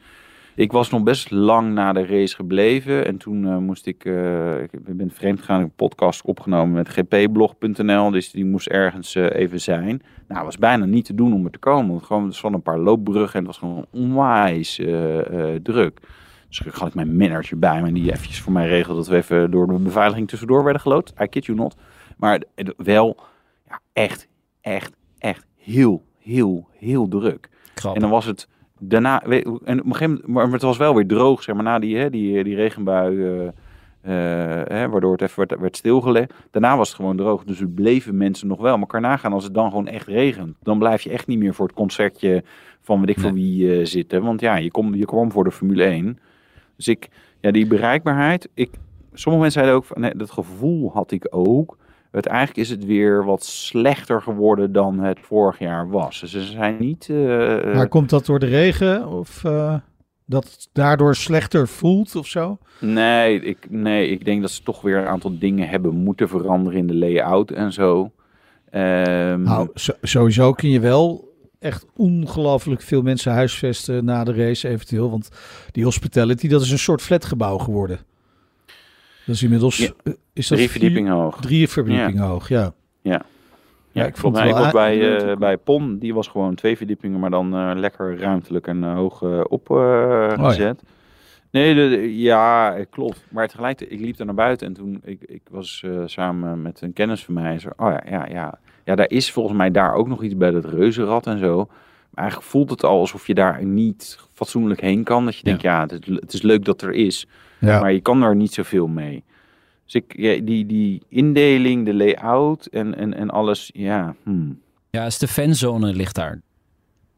Ik 0.57 0.73
was 0.73 0.91
nog 0.91 1.03
best 1.03 1.31
lang 1.31 1.73
na 1.73 1.93
de 1.93 2.07
race 2.07 2.35
gebleven. 2.35 3.07
En 3.07 3.17
toen 3.17 3.47
eh, 3.47 3.57
moest 3.57 3.87
ik, 3.87 4.05
eh, 4.05 4.63
ik 4.63 4.97
ben 4.97 5.11
vreemd 5.11 5.39
gegaan, 5.39 5.61
ik 5.61 5.67
een 5.67 5.73
podcast 5.73 6.23
opgenomen 6.23 6.75
met 6.75 6.89
gpblog.nl. 6.89 8.11
Dus 8.11 8.31
die 8.31 8.45
moest 8.45 8.67
ergens 8.67 9.15
eh, 9.15 9.41
even 9.41 9.61
zijn. 9.61 9.87
Nou, 9.89 10.01
het 10.27 10.45
was 10.45 10.59
bijna 10.59 10.85
niet 10.85 11.05
te 11.05 11.15
doen 11.15 11.33
om 11.33 11.45
er 11.45 11.51
te 11.51 11.59
komen. 11.59 11.91
Want 11.91 12.05
gewoon, 12.05 12.27
er 12.27 12.35
stonden 12.35 12.59
een 12.59 12.73
paar 12.73 12.79
loopbruggen 12.79 13.41
en 13.41 13.47
het 13.47 13.47
was 13.47 13.59
gewoon 13.59 13.87
onwijs 13.91 14.75
druk. 15.63 16.01
Dus 16.49 16.59
gelukkig 16.59 16.79
had 16.79 16.89
ik 16.89 16.95
mijn 16.95 17.17
manager 17.17 17.59
bij 17.59 17.83
me 17.83 17.93
die 17.93 18.13
eventjes 18.13 18.41
voor 18.41 18.53
mij 18.53 18.69
regelde 18.69 18.99
dat 18.99 19.09
we 19.09 19.17
even 19.17 19.51
door 19.51 19.67
de 19.67 19.79
beveiliging 19.79 20.29
tussendoor 20.29 20.65
werden 20.65 20.83
gelood. 20.83 21.13
I 21.23 21.27
kid 21.27 21.45
you 21.45 21.59
not. 21.59 21.77
Maar 22.17 22.43
wel 22.77 23.17
ja, 23.69 23.81
echt, 23.93 24.29
echt, 24.61 24.93
echt 25.19 25.47
heel, 25.57 26.05
heel, 26.19 26.69
heel 26.79 27.09
druk. 27.09 27.49
En 27.95 28.01
dan 28.01 28.11
was 28.11 28.25
het 28.25 28.49
daarna, 28.79 29.23
en 29.23 29.47
op 29.47 29.65
een 29.67 29.83
gegeven 29.85 30.21
moment, 30.25 30.27
maar 30.27 30.53
het 30.53 30.63
was 30.63 30.77
wel 30.77 30.95
weer 30.95 31.07
droog, 31.07 31.43
zeg 31.43 31.55
maar, 31.55 31.65
na 31.65 31.79
die, 31.79 31.97
hè, 31.97 32.11
die, 32.11 32.45
die 32.45 32.55
regenbui, 32.55 33.25
eh, 33.25 33.47
eh, 34.07 34.63
hè, 34.67 34.89
waardoor 34.89 35.13
het 35.13 35.23
even 35.23 35.47
werd, 35.49 35.61
werd 35.61 35.77
stilgelegd. 35.77 36.33
Daarna 36.51 36.77
was 36.77 36.89
het 36.89 36.97
gewoon 36.97 37.17
droog, 37.17 37.45
dus 37.45 37.61
er 37.61 37.69
bleven 37.69 38.17
mensen 38.17 38.49
nog 38.49 38.61
wel 38.61 38.79
elkaar 38.79 39.01
nagaan 39.01 39.33
als 39.33 39.45
het 39.45 39.55
dan 39.55 39.71
gewoon 39.71 39.89
echt 39.89 40.07
regent. 40.07 40.57
Dan 40.63 40.79
blijf 40.79 41.03
je 41.03 41.11
echt 41.11 41.27
niet 41.27 41.39
meer 41.39 41.55
voor 41.55 41.67
het 41.67 41.77
concertje 41.77 42.45
van 42.83 43.01
weet 43.01 43.09
ik 43.09 43.21
voor 43.21 43.33
wie 43.33 43.79
eh, 43.79 43.87
zitten, 43.87 44.23
want 44.23 44.41
ja, 44.41 44.57
je, 44.57 44.71
kom, 44.71 44.95
je 44.95 45.05
kwam 45.05 45.33
voor 45.33 45.45
de 45.45 45.51
Formule 45.51 45.85
1. 45.85 46.19
Dus 46.77 46.89
ik, 46.89 47.09
ja, 47.41 47.51
die 47.51 47.67
bereikbaarheid, 47.67 48.49
ik, 48.55 48.71
sommige 49.13 49.43
mensen 49.43 49.61
zeiden 49.63 49.75
ook, 49.75 49.85
van, 49.85 50.01
nee, 50.01 50.17
dat 50.17 50.31
gevoel 50.31 50.91
had 50.93 51.11
ik 51.11 51.27
ook. 51.31 51.77
Het, 52.17 52.27
eigenlijk 52.27 52.59
is 52.59 52.71
het 52.71 52.85
weer 52.85 53.25
wat 53.25 53.45
slechter 53.45 54.23
geworden 54.23 54.73
dan 54.73 54.99
het 54.99 55.19
vorig 55.23 55.59
jaar 55.59 55.89
was. 55.91 56.21
Dus 56.21 56.31
ze 56.31 56.43
zijn 56.43 56.77
niet... 56.79 57.09
eh, 57.11 57.75
Maar 57.75 57.89
komt 57.89 58.11
dat 58.11 58.27
door 58.27 58.39
de 58.39 58.47
regen 58.47 59.09
of 59.09 59.45
eh, 59.45 59.75
dat 60.25 60.45
het 60.45 60.69
daardoor 60.73 61.15
slechter 61.15 61.69
voelt 61.69 62.17
of 62.17 62.27
zo? 62.27 62.59
Nee 62.81 63.41
ik, 63.41 63.67
nee, 63.71 64.09
ik 64.09 64.25
denk 64.25 64.41
dat 64.41 64.51
ze 64.51 64.63
toch 64.63 64.81
weer 64.81 64.99
een 64.99 65.07
aantal 65.07 65.39
dingen 65.39 65.69
hebben 65.69 65.95
moeten 65.95 66.29
veranderen 66.29 66.79
in 66.79 66.87
de 66.87 66.95
layout 66.95 67.51
en 67.51 67.73
zo. 67.73 68.13
Ehm, 68.71 69.43
Nou, 69.43 69.69
sowieso 70.03 70.53
kun 70.53 70.71
je 70.71 70.81
wel 70.81 71.35
echt 71.59 71.87
ongelooflijk 71.97 72.81
veel 72.83 73.03
mensen 73.03 73.33
huisvesten 73.33 74.05
na 74.05 74.25
de 74.25 74.33
race 74.35 74.69
eventueel. 74.69 75.11
Want 75.11 75.29
die 75.73 75.85
hospitality, 75.85 76.49
dat 76.49 76.63
is 76.63 76.71
een 76.71 76.79
soort 76.79 77.03
flatgebouw 77.03 77.59
geworden. 77.59 77.99
Dat 79.27 79.35
is 79.35 79.43
inmiddels... 79.43 79.77
Ja, 79.77 79.91
eh, 80.05 80.13
is 80.33 80.49
dat 80.49 80.59
drie 80.59 80.71
verdiepingen 80.71 81.13
hoog. 81.13 81.41
Drie 81.41 81.69
verdiepingen 81.69 82.23
hoog, 82.23 82.49
ja. 82.49 82.73
Ja. 83.03 83.23
Ja, 83.93 84.05
ik 84.07 84.17
vond 84.17 84.37
wel 84.39 84.53
was 84.53 84.73
bij, 84.73 85.17
eh, 85.31 85.37
bij 85.37 85.57
PON, 85.57 85.99
die 85.99 86.15
was 86.15 86.29
gewoon 86.29 86.55
twee 86.55 86.77
verdiepingen, 86.77 87.21
maar 87.21 87.31
dan 87.31 87.55
eh, 87.55 87.71
lekker 87.75 88.19
ruimtelijk 88.19 88.67
en 88.67 88.83
hoog 88.83 89.23
opgezet. 89.49 90.83
Nee, 91.51 91.75
de, 91.75 91.89
de- 91.89 92.19
ja, 92.19 92.77
klopt. 92.91 93.25
Maar 93.31 93.49
tegelijkertijd, 93.49 93.99
ik 94.01 94.07
liep 94.07 94.19
er 94.19 94.25
naar 94.27 94.35
buiten 94.35 94.67
en 94.67 94.73
toen, 94.73 95.01
ik, 95.05 95.23
ik 95.23 95.43
was 95.51 95.85
samen 96.07 96.63
met 96.63 96.81
een 96.81 96.93
kennis 96.93 97.25
van 97.25 97.35
mij. 97.35 97.53
en 97.53 97.61
Zo, 97.61 97.69
oh 97.77 97.93
ja, 97.93 98.03
ja, 98.11 98.27
ja. 98.29 98.59
Ja, 98.85 98.95
daar 98.95 99.11
is 99.11 99.33
volgens 99.33 99.57
mij 99.57 99.71
daar 99.71 99.95
ook 99.95 100.09
nog 100.09 100.23
iets 100.23 100.37
bij 100.37 100.51
dat 100.51 100.65
reuzenrad 100.65 101.27
en 101.27 101.39
zo. 101.39 101.57
Maar 102.11 102.25
eigenlijk 102.25 102.51
voelt 102.51 102.71
het 102.71 102.85
al 102.85 102.99
alsof 103.01 103.27
je 103.27 103.35
daar 103.35 103.65
niet 103.65 104.19
fatsoenlijk 104.33 104.81
heen 104.81 105.05
kan. 105.05 105.25
Dat 105.25 105.37
je 105.37 105.45
denkt, 105.45 105.63
ja, 105.63 105.87
het 106.21 106.33
is 106.33 106.43
leuk 106.43 106.65
dat 106.65 106.83
er 106.83 106.93
is. 106.93 107.27
Ja. 107.59 107.81
Maar 107.81 107.93
je 107.93 108.01
kan 108.01 108.23
er 108.23 108.37
niet 108.37 108.53
zoveel 108.53 108.87
mee. 108.87 109.25
Dus 109.85 109.95
ik, 109.95 110.15
ja, 110.17 110.41
die, 110.41 110.67
die 110.67 111.03
indeling, 111.09 111.85
de 111.85 111.95
layout 111.95 112.67
en, 112.67 112.97
en, 112.97 113.15
en 113.15 113.31
alles, 113.31 113.71
ja. 113.75 114.15
hmm. 114.23 114.61
Ja, 114.91 115.05
is 115.05 115.19
de 115.19 115.29
fanzone 115.29 115.95
ligt 115.95 116.15
daar. 116.15 116.41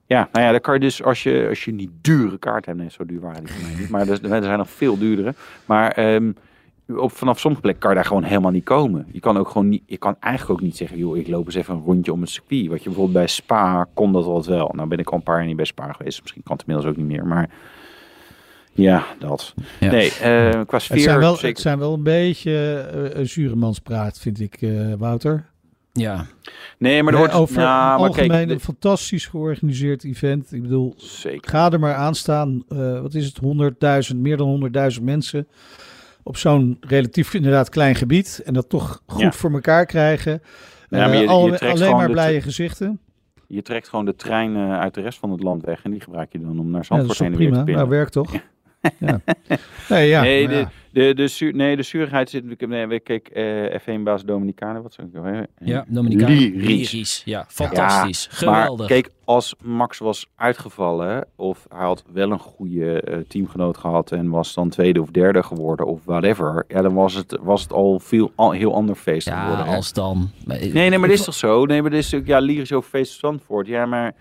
Ja, 0.06 0.28
nou 0.32 0.44
ja, 0.44 0.50
dan 0.50 0.60
kan 0.60 0.74
je 0.74 0.80
dus 0.80 1.02
als 1.02 1.22
je, 1.22 1.46
als 1.48 1.64
je 1.64 1.72
niet 1.72 1.90
dure 2.00 2.38
kaart 2.38 2.66
hebt, 2.66 2.78
nee, 2.78 2.90
zo 2.90 3.06
duur 3.06 3.20
waren 3.20 3.44
die 3.44 3.52
voor 3.52 3.68
mij 3.68 3.78
niet, 3.80 3.88
maar 3.88 4.08
er, 4.08 4.32
er 4.32 4.42
zijn 4.42 4.58
nog 4.58 4.70
veel 4.70 4.98
duurdere. 4.98 5.34
Maar 5.64 5.90
ehm, 5.90 6.32
op, 6.96 7.12
vanaf 7.12 7.38
sommige 7.38 7.62
plekken 7.62 7.82
kan 7.82 7.90
je 7.90 7.96
daar 7.96 8.06
gewoon 8.06 8.22
helemaal 8.22 8.50
niet 8.50 8.64
komen. 8.64 9.06
Je 9.12 9.20
kan 9.20 9.36
ook 9.36 9.48
gewoon 9.48 9.68
niet, 9.68 9.82
je 9.86 9.96
kan 9.96 10.16
eigenlijk 10.20 10.60
ook 10.60 10.66
niet 10.66 10.76
zeggen, 10.76 10.98
joh, 10.98 11.16
ik 11.16 11.28
loop 11.28 11.46
eens 11.46 11.54
even 11.54 11.74
een 11.74 11.82
rondje 11.82 12.12
om 12.12 12.20
het 12.20 12.30
circuit. 12.30 12.66
Wat 12.66 12.78
je 12.78 12.84
bijvoorbeeld 12.84 13.16
bij 13.16 13.26
Spa 13.26 13.88
kon 13.94 14.12
dat 14.12 14.24
altijd 14.24 14.56
wel. 14.56 14.72
Nou 14.74 14.88
ben 14.88 14.98
ik 14.98 15.10
al 15.10 15.16
een 15.16 15.22
paar 15.22 15.36
jaar 15.36 15.46
niet 15.46 15.56
bij 15.56 15.64
Spa 15.64 15.92
geweest, 15.92 16.20
misschien 16.20 16.42
kan 16.42 16.56
het 16.56 16.66
inmiddels 16.66 16.94
ook 16.94 16.98
niet 16.98 17.16
meer, 17.16 17.26
maar 17.26 17.50
ja, 18.82 19.04
dat. 19.18 19.54
Ja. 19.80 19.90
Nee, 19.90 20.12
eh, 20.12 20.60
qua 20.66 20.78
sfeer, 20.78 20.96
Het 20.96 21.04
zijn, 21.04 21.18
wel, 21.18 21.34
zeker- 21.34 21.48
het 21.48 21.58
zijn 21.60 21.78
wel 21.78 21.94
een 21.94 22.02
beetje 22.02 22.86
eh, 22.92 23.18
een 23.20 23.28
zuremanspraat, 23.28 24.18
vind 24.18 24.40
ik, 24.40 24.62
eh, 24.62 24.92
Wouter. 24.98 25.44
Ja, 25.92 26.26
Nee, 26.78 27.02
maar 27.02 27.12
er 27.12 27.18
Nee, 27.18 27.28
wordt... 27.28 27.34
over 27.42 27.56
nou, 27.56 28.00
maar 28.00 28.10
kijk, 28.10 28.20
algemeen 28.20 28.48
de- 28.48 28.54
een 28.54 28.60
fantastisch 28.60 29.26
georganiseerd 29.26 30.04
event. 30.04 30.52
Ik 30.52 30.62
bedoel, 30.62 30.94
Zeker. 30.96 31.50
ga 31.50 31.70
er 31.72 31.80
maar 31.80 31.94
aan 31.94 32.14
staan. 32.14 32.64
eh, 32.68 33.00
wat 33.00 33.14
is 33.14 33.26
het? 33.26 33.38
100.000, 33.38 34.16
meer 34.20 34.36
dan 34.36 34.48
100.000 34.48 35.02
mensen 35.04 35.48
op 36.22 36.36
zo'n 36.36 36.76
relatief 36.80 37.34
inderdaad 37.34 37.68
klein 37.68 37.94
gebied. 37.94 38.42
En 38.44 38.54
dat 38.54 38.68
toch 38.68 39.02
goed 39.06 39.20
Ja. 39.20 39.32
voor 39.32 39.52
elkaar 39.52 39.86
krijgen. 39.86 40.32
Ja, 40.88 40.98
maar 40.98 41.12
Eh, 41.12 41.20
je- 41.20 41.26
al- 41.28 41.46
je 41.46 41.56
trekt 41.56 41.80
alleen 41.80 41.96
maar 41.96 42.10
blije 42.10 42.40
gezichten. 42.40 43.00
Je 43.46 43.62
trekt 43.62 43.88
gewoon 43.88 44.04
de 44.04 44.14
trein 44.16 44.56
eh, 44.56 44.78
uit 44.78 44.94
de 44.94 45.00
rest 45.00 45.18
van 45.18 45.30
het 45.30 45.42
land 45.42 45.64
weg 45.64 45.82
en 45.84 45.90
die 45.90 46.00
gebruik 46.00 46.32
je 46.32 46.40
dan 46.40 46.58
om 46.58 46.70
naar 46.70 46.72
Ja, 46.72 46.72
dat 46.78 46.86
Zandvoort 46.86 47.10
is 47.10 47.16
toch 47.18 47.26
heen 47.26 47.36
en 47.36 47.38
weer 47.38 47.48
prima. 47.48 47.58
te 47.58 47.64
pinnen. 47.64 47.82
Nou, 47.86 47.96
werkt 47.98 48.12
toch? 48.12 48.32
Ja. 48.32 48.42
Nee, 49.88 50.08
ja. 50.08 50.20
nee, 50.20 50.46
maar 50.46 50.54
de, 50.54 50.60
ja. 50.60 50.70
de, 50.92 51.14
de, 51.14 51.28
zuur, 51.28 51.54
nee, 51.54 51.76
de 51.76 51.82
zuurigheid 51.82 52.30
zit 52.30 52.44
natuurlijk... 52.44 52.88
Nee, 52.88 53.00
kijk, 53.00 53.28
eh 53.28 53.80
F1-baas 53.80 54.24
Dominicane, 54.24 54.82
wat 54.82 54.92
zou 54.92 55.06
ik 55.06 55.12
nou 55.12 55.46
ja 55.60 55.84
Dominicaan. 55.88 56.30
Lyrisch. 56.30 57.22
Ja, 57.24 57.44
fantastisch. 57.48 58.28
Maar 58.44 58.60
Geweldig. 58.60 58.86
kijk, 58.86 59.10
als 59.24 59.54
Max 59.62 59.98
was 59.98 60.26
uitgevallen 60.36 61.26
of 61.36 61.66
hij 61.68 61.84
had 61.86 62.04
wel 62.12 62.30
een 62.30 62.38
goede 62.38 63.00
eh, 63.00 63.18
teamgenoot 63.28 63.76
gehad 63.76 64.12
en 64.12 64.30
was 64.30 64.54
dan 64.54 64.68
tweede 64.68 65.02
of 65.02 65.10
derde 65.10 65.42
geworden 65.42 65.86
of 65.86 66.04
whatever, 66.04 66.64
ja, 66.68 66.82
dan 66.82 66.94
was 66.94 67.14
het, 67.14 67.38
was 67.40 67.62
het 67.62 67.72
al 67.72 67.98
veel 68.00 68.32
al, 68.34 68.50
heel 68.50 68.74
ander 68.74 68.94
feest 68.94 69.26
ja, 69.26 69.42
geworden. 69.42 69.74
als 69.74 69.92
dan. 69.92 70.30
Nee, 70.44 70.72
nee, 70.72 70.98
maar 70.98 71.08
dit 71.08 71.18
is 71.18 71.24
toch 71.24 71.34
zo? 71.34 71.64
Nee, 71.64 71.82
maar 71.82 71.90
dit 71.90 71.98
is 71.98 72.10
natuurlijk, 72.10 72.30
ja, 72.30 72.46
lyrisch 72.46 72.72
over 72.72 72.90
feest 72.90 73.18
Zandvoort. 73.18 73.66
Ja, 73.66 73.86
maar 73.86 74.14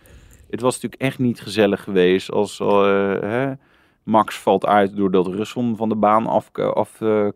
het 0.50 0.62
was 0.62 0.74
natuurlijk 0.74 1.02
echt 1.02 1.20
niet 1.20 1.42
gezellig 1.42 1.84
geweest 1.84 2.32
als 2.32 2.60
eh, 2.60 2.68
hè, 3.20 3.52
Max 4.08 4.40
valt 4.40 4.66
uit 4.66 4.96
doordat 4.96 5.28
Russell 5.28 5.74
van 5.76 5.90
de 5.90 5.96
baan 5.96 6.28
afkeilt 6.28 6.76
af, 6.76 7.02
eh, 7.02 7.28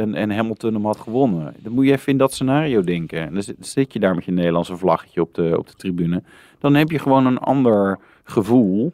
en, 0.00 0.14
en 0.14 0.30
Hamilton 0.30 0.74
hem 0.74 0.84
had 0.86 0.96
gewonnen. 0.96 1.54
Dan 1.58 1.72
moet 1.72 1.86
je 1.86 1.92
even 1.92 2.12
in 2.12 2.18
dat 2.18 2.32
scenario 2.32 2.82
denken. 2.82 3.20
En 3.20 3.32
dan 3.34 3.42
zit, 3.42 3.56
zit 3.60 3.92
je 3.92 3.98
daar 3.98 4.14
met 4.14 4.24
je 4.24 4.32
Nederlandse 4.32 4.76
vlaggetje 4.76 5.20
op 5.20 5.34
de, 5.34 5.54
op 5.58 5.66
de 5.66 5.74
tribune. 5.76 6.22
Dan 6.58 6.74
heb 6.74 6.90
je 6.90 6.98
gewoon 6.98 7.26
een 7.26 7.38
ander 7.38 7.98
gevoel. 8.24 8.92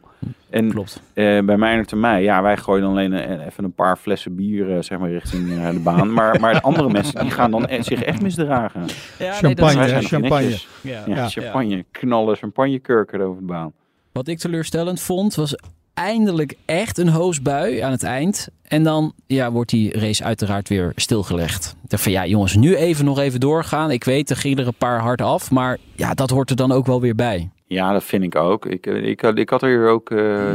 En 0.49 0.69
Klopt. 0.69 1.01
eh, 1.13 1.39
bij 1.39 1.57
mij 1.57 1.85
en 1.87 1.99
mij, 1.99 2.23
ja, 2.23 2.41
wij 2.41 2.57
gooien 2.57 2.81
dan 2.81 2.91
alleen 2.91 3.11
een- 3.11 3.39
even 3.39 3.63
een 3.63 3.73
paar 3.73 3.97
flessen 3.97 4.35
bier 4.35 4.75
eh, 4.75 4.81
zeg 4.81 4.99
maar, 4.99 5.11
richting 5.11 5.47
de 5.71 5.79
baan. 5.83 6.13
Maar, 6.13 6.39
maar 6.41 6.53
de 6.53 6.61
andere 6.61 6.89
mensen 6.89 7.21
die 7.21 7.31
gaan 7.31 7.51
dan 7.51 7.65
e- 7.69 7.81
zich 7.81 8.03
echt 8.03 8.21
misdragen. 8.21 8.85
Ja, 9.19 9.31
Champagne, 9.33 10.01
champagne. 10.01 10.57
Ja, 10.81 11.03
Ja. 11.05 11.27
champagne, 11.29 11.85
knallen, 11.91 12.35
champagnekurken 12.35 13.21
over 13.21 13.39
de 13.39 13.45
baan. 13.47 13.73
Wat 14.11 14.27
ik 14.27 14.37
teleurstellend 14.37 15.01
vond, 15.01 15.35
was 15.35 15.55
eindelijk 15.93 16.53
echt 16.65 16.97
een 16.97 17.09
hoosbui 17.09 17.79
aan 17.79 17.91
het 17.91 18.03
eind. 18.03 18.47
En 18.67 18.83
dan 18.83 19.13
ja, 19.27 19.51
wordt 19.51 19.69
die 19.69 19.99
race 19.99 20.23
uiteraard 20.23 20.69
weer 20.69 20.91
stilgelegd. 20.95 21.75
Ik 21.83 21.89
dacht 21.89 22.03
van 22.03 22.11
ja, 22.11 22.25
jongens, 22.25 22.55
nu 22.55 22.75
even 22.75 23.05
nog 23.05 23.19
even 23.19 23.39
doorgaan. 23.39 23.91
Ik 23.91 24.03
weet, 24.03 24.29
er 24.29 24.35
gingen 24.35 24.57
er 24.57 24.67
een 24.67 24.73
paar 24.77 24.99
hard 24.99 25.21
af. 25.21 25.51
Maar 25.51 25.77
ja, 25.95 26.13
dat 26.13 26.29
hoort 26.29 26.49
er 26.49 26.55
dan 26.55 26.71
ook 26.71 26.85
wel 26.85 27.01
weer 27.01 27.15
bij. 27.15 27.49
Ja, 27.67 27.91
dat 27.93 28.03
vind 28.03 28.23
ik 28.23 28.35
ook. 28.35 28.65
Ik, 28.65 28.85
eh, 28.85 29.03
ik, 29.07 29.21
had- 29.21 29.37
ik 29.37 29.49
had 29.49 29.61
er 29.61 29.69
hier 29.69 29.87
ook 29.89 30.09
eh, 30.11 30.49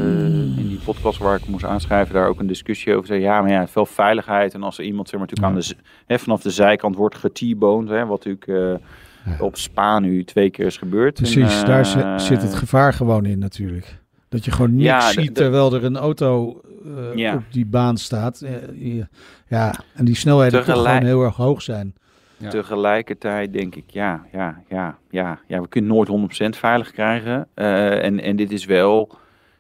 in 0.57 0.69
die 0.69 0.79
podcast 0.85 1.19
waar 1.19 1.37
ik 1.37 1.49
moest 1.49 1.65
aanschrijven, 1.65 2.15
daar 2.15 2.29
ook 2.29 2.41
een 2.41 2.47
discussie 2.47 2.95
over. 2.95 3.07
Zei, 3.07 3.21
ja, 3.21 3.41
maar 3.41 3.51
ja, 3.51 3.69
veel 3.69 3.87
veiligheid. 3.87 4.55
En 4.55 4.63
als 4.63 4.79
er 4.79 4.85
iemand 4.85 5.09
zeg 5.09 5.21
maar, 5.21 5.29
natuurlijk 5.29 5.57
aan 5.57 5.77
de, 5.77 5.91
hè, 6.07 6.19
vanaf 6.19 6.43
de 6.43 6.51
zijkant 6.51 6.97
wordt 6.97 7.15
geteaboned, 7.17 7.89
hè, 7.89 8.07
wat 8.07 8.25
natuurlijk 8.25 8.81
eh, 9.27 9.41
op 9.41 9.57
Spa 9.57 9.99
nu 9.99 10.25
twee 10.25 10.51
keer 10.51 10.67
is 10.67 10.77
gebeurd. 10.77 11.15
Precies, 11.15 11.61
En, 11.61 11.67
daar 11.67 11.81
eh, 11.81 12.19
zi- 12.19 12.27
zit 12.27 12.43
het 12.43 12.55
gevaar 12.55 12.93
gewoon 12.93 13.25
in 13.27 13.39
natuurlijk. 13.39 13.99
Dat 14.29 14.45
je 14.45 14.51
gewoon 14.51 14.73
niks 14.75 14.85
Ja, 14.85 15.13
de- 15.13 15.21
ziet 15.21 15.35
terwijl 15.35 15.75
er 15.75 15.85
een 15.85 15.97
auto 15.97 16.61
eh, 16.85 17.15
Ja. 17.15 17.35
op 17.35 17.43
die 17.51 17.67
baan 17.67 17.97
staat. 17.97 18.41
Eh, 18.41 18.53
ja. 18.75 19.09
ja, 19.49 19.75
en 19.95 20.05
die 20.05 20.15
snelheden 20.17 20.53
toch 20.53 20.65
Tegelijk- 20.65 20.89
gewoon 20.95 21.07
heel 21.09 21.23
erg 21.23 21.37
hoog 21.37 21.63
zijn. 21.63 21.95
Ja. 22.37 22.49
Tegelijkertijd 22.49 23.53
denk 23.53 23.75
ik, 23.75 23.85
ja, 23.87 24.27
ja, 24.33 24.63
ja, 24.69 24.99
ja, 25.11 25.39
ja, 25.47 25.61
we 25.61 25.69
kunnen 25.69 25.91
nooit 25.91 26.09
100% 26.09 26.57
veilig 26.57 26.91
krijgen. 26.93 27.47
Eh, 27.55 28.05
en, 28.05 28.21
en 28.21 28.37
dit 28.37 28.51
is 28.53 28.65
wel, 28.65 29.09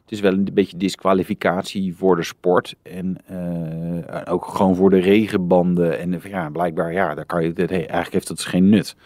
het 0.02 0.12
is 0.12 0.20
wel 0.20 0.32
een 0.32 0.48
beetje 0.52 0.76
disqualificatie 0.76 1.94
voor 1.96 2.16
de 2.16 2.22
sport. 2.22 2.74
En 2.82 3.16
eh, 3.26 4.32
ook 4.32 4.44
gewoon 4.46 4.76
voor 4.76 4.90
de 4.90 4.98
regenbanden. 5.00 5.98
En 5.98 6.20
ja, 6.28 6.48
blijkbaar, 6.50 6.92
ja, 6.92 7.14
daar 7.14 7.26
kan 7.26 7.42
je, 7.44 7.52
dit, 7.52 7.70
hey, 7.70 7.78
eigenlijk 7.78 8.12
heeft 8.12 8.28
dat 8.28 8.36
dus 8.36 8.46
geen 8.46 8.68
nut. 8.68 8.96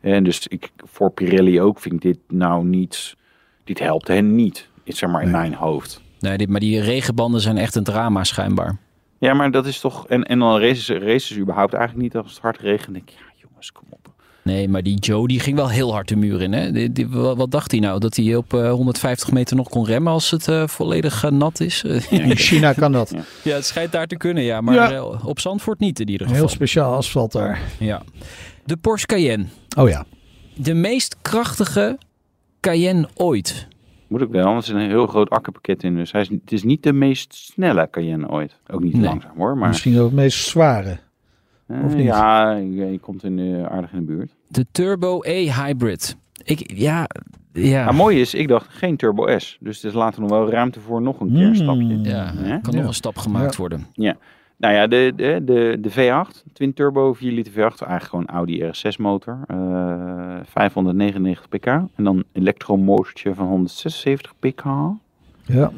En 0.00 0.24
dus 0.24 0.46
ik, 0.48 0.70
voor 0.76 1.10
Pirelli 1.10 1.60
ook 1.60 1.78
vind 1.80 1.94
ik 1.94 2.00
dit 2.00 2.18
nou 2.28 2.64
niet, 2.64 3.16
dit 3.64 3.78
helpt 3.78 4.08
hen 4.08 4.34
niet. 4.34 4.68
Zeg 4.84 5.10
maar 5.10 5.22
in 5.22 5.30
Nee. 5.30 5.40
mijn 5.40 5.54
hoofd. 5.54 6.00
Nee, 6.20 6.36
dit, 6.38 6.48
maar 6.48 6.60
die 6.60 6.80
regenbanden 6.80 7.40
zijn 7.40 7.58
echt 7.58 7.74
een 7.74 7.84
drama 7.84 8.24
schijnbaar. 8.24 8.76
Ja, 9.18 9.34
maar 9.34 9.50
dat 9.50 9.66
is 9.66 9.80
toch, 9.80 10.06
en, 10.08 10.22
en 10.24 10.38
dan 10.38 10.58
races, 10.60 10.88
races 10.88 11.38
überhaupt 11.38 11.74
eigenlijk 11.74 12.02
niet 12.04 12.16
als 12.22 12.32
het 12.32 12.42
hard 12.42 12.58
regent. 12.58 12.92
denk 12.94 13.10
ik, 13.10 13.16
ja 13.18 13.24
jongens, 13.48 13.72
kom 13.72 13.84
op. 13.90 14.00
Nee, 14.44 14.68
maar 14.68 14.82
die 14.82 14.98
Joe 14.98 15.28
die 15.28 15.40
ging 15.40 15.56
wel 15.56 15.68
heel 15.68 15.92
hard 15.92 16.08
de 16.08 16.16
muur 16.16 16.42
in. 16.42 16.52
Hè? 16.52 16.72
Die, 16.72 16.92
die- 16.92 17.08
wat, 17.08 17.36
wat 17.36 17.50
dacht 17.50 17.70
hij 17.70 17.80
nou? 17.80 17.98
Dat 18.00 18.16
hij 18.16 18.36
op 18.36 18.54
eh, 18.54 18.70
150 18.70 19.30
meter 19.32 19.56
nog 19.56 19.68
kon 19.68 19.84
remmen 19.86 20.12
als 20.12 20.30
het 20.30 20.48
eh, 20.48 20.66
volledig 20.66 21.24
eh, 21.24 21.30
nat 21.30 21.60
is? 21.60 21.84
Eh, 21.84 22.00
Ja, 22.00 22.20
In 22.22 22.36
China 22.48 22.72
kan 22.72 22.92
dat. 22.92 23.10
Ja. 23.10 23.22
ja, 23.42 23.54
het 23.54 23.66
schijnt 23.66 23.92
daar 23.92 24.06
te 24.06 24.16
kunnen, 24.16 24.42
ja. 24.42 24.60
Maar 24.60 24.74
Ja. 24.74 24.90
eh, 24.92 25.26
op 25.26 25.40
Zandvoort 25.40 25.78
niet 25.78 26.00
in 26.00 26.08
ieder 26.08 26.26
Heel 26.26 26.34
geval. 26.34 26.50
speciaal 26.50 26.94
asfalt 26.94 27.32
daar. 27.32 27.60
Ja. 27.78 28.02
De 28.64 28.76
Porsche 28.76 29.06
Cayenne. 29.06 29.44
Oh 29.78 29.88
ja. 29.88 30.04
De 30.54 30.74
meest 30.74 31.16
krachtige 31.22 31.98
Cayenne 32.60 33.08
ooit. 33.14 33.66
Moet 34.12 34.22
ook 34.22 34.32
wel, 34.32 34.44
want 34.44 34.56
er 34.58 34.62
zit 34.64 34.74
een 34.74 34.88
heel 34.88 35.06
groot 35.06 35.30
akkerpakket 35.30 35.82
in. 35.82 35.94
Dus 35.94 36.12
hij 36.12 36.20
is, 36.20 36.28
het 36.28 36.52
is 36.52 36.62
niet 36.62 36.82
de 36.82 36.92
meest 36.92 37.34
snelle 37.34 37.88
Cayenne 37.90 38.28
ooit. 38.28 38.60
Ook 38.70 38.82
niet 38.82 38.92
Nee. 38.92 39.02
langzaam 39.02 39.36
hoor, 39.36 39.56
maar 39.56 39.68
Misschien 39.68 39.98
ook 39.98 40.04
het 40.06 40.14
meest 40.14 40.44
zware. 40.48 40.98
eh, 41.66 41.84
of 41.84 41.94
niet? 41.94 42.04
ja, 42.04 42.52
je, 42.56 42.92
je 42.92 42.98
komt 42.98 43.24
in, 43.24 43.36
de 43.36 43.66
aardig 43.70 43.92
in 43.92 43.98
de 43.98 44.04
buurt. 44.04 44.34
De 44.48 44.66
Turbo 44.72 45.20
E-Hybrid. 45.22 46.16
Ik, 46.44 46.72
ja, 46.74 47.06
ja. 47.52 47.84
Maar 47.84 47.94
mooi 47.94 48.20
is, 48.20 48.34
ik 48.34 48.48
dacht 48.48 48.66
geen 48.68 48.96
Turbo 48.96 49.38
S. 49.38 49.56
Dus 49.60 49.82
er 49.82 49.88
is 49.88 49.94
later 49.94 50.20
nog 50.20 50.30
wel 50.30 50.50
ruimte 50.50 50.80
voor 50.80 51.02
nog 51.02 51.20
een 51.20 51.28
keer 51.32 51.42
een 51.42 51.48
Mm. 51.48 51.54
stapje. 51.54 51.98
ja, 52.02 52.32
Ja? 52.44 52.58
kan 52.58 52.72
Ja. 52.72 52.78
nog 52.78 52.86
een 52.88 52.94
stap 52.94 53.16
gemaakt 53.18 53.58
Ja. 53.92 54.16
Nou 54.62 54.74
ja, 54.74 54.86
de, 54.86 55.12
de, 55.16 55.40
de, 55.44 55.76
de 55.80 55.90
V8, 55.90 56.52
twin 56.52 56.72
turbo 56.74 57.12
4 57.12 57.32
liter 57.32 57.52
V8, 57.52 57.56
eigenlijk 57.58 58.04
gewoon 58.04 58.26
Audi 58.26 58.62
RS6 58.62 58.96
motor. 58.98 59.38
eh 59.46 59.56
599 60.44 61.48
pk. 61.48 61.66
En 61.66 61.90
dan 62.04 62.24
elektromotortje 62.32 63.34
van 63.34 63.46
176 63.46 64.32
pk. 64.38 64.62
Ja. 65.42 65.70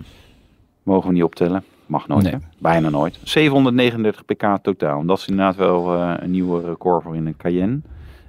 Mogen 0.83 1.09
we 1.09 1.15
niet 1.15 1.23
optellen. 1.23 1.65
Mag 1.87 2.09
nooit, 2.09 2.23
Nee. 2.23 2.33
hè? 2.33 2.39
Bijna 2.59 2.89
nooit. 2.89 3.19
739 3.23 4.25
pk 4.25 4.59
totaal. 4.63 5.01
En 5.01 5.07
dat 5.07 5.19
is 5.19 5.27
inderdaad 5.27 5.57
wel 5.57 5.95
eh, 5.95 6.15
een 6.19 6.31
nieuwe 6.31 6.61
record 6.63 7.03
voor 7.03 7.17
in 7.17 7.27
een 7.27 7.37
Cayenne. 7.37 7.81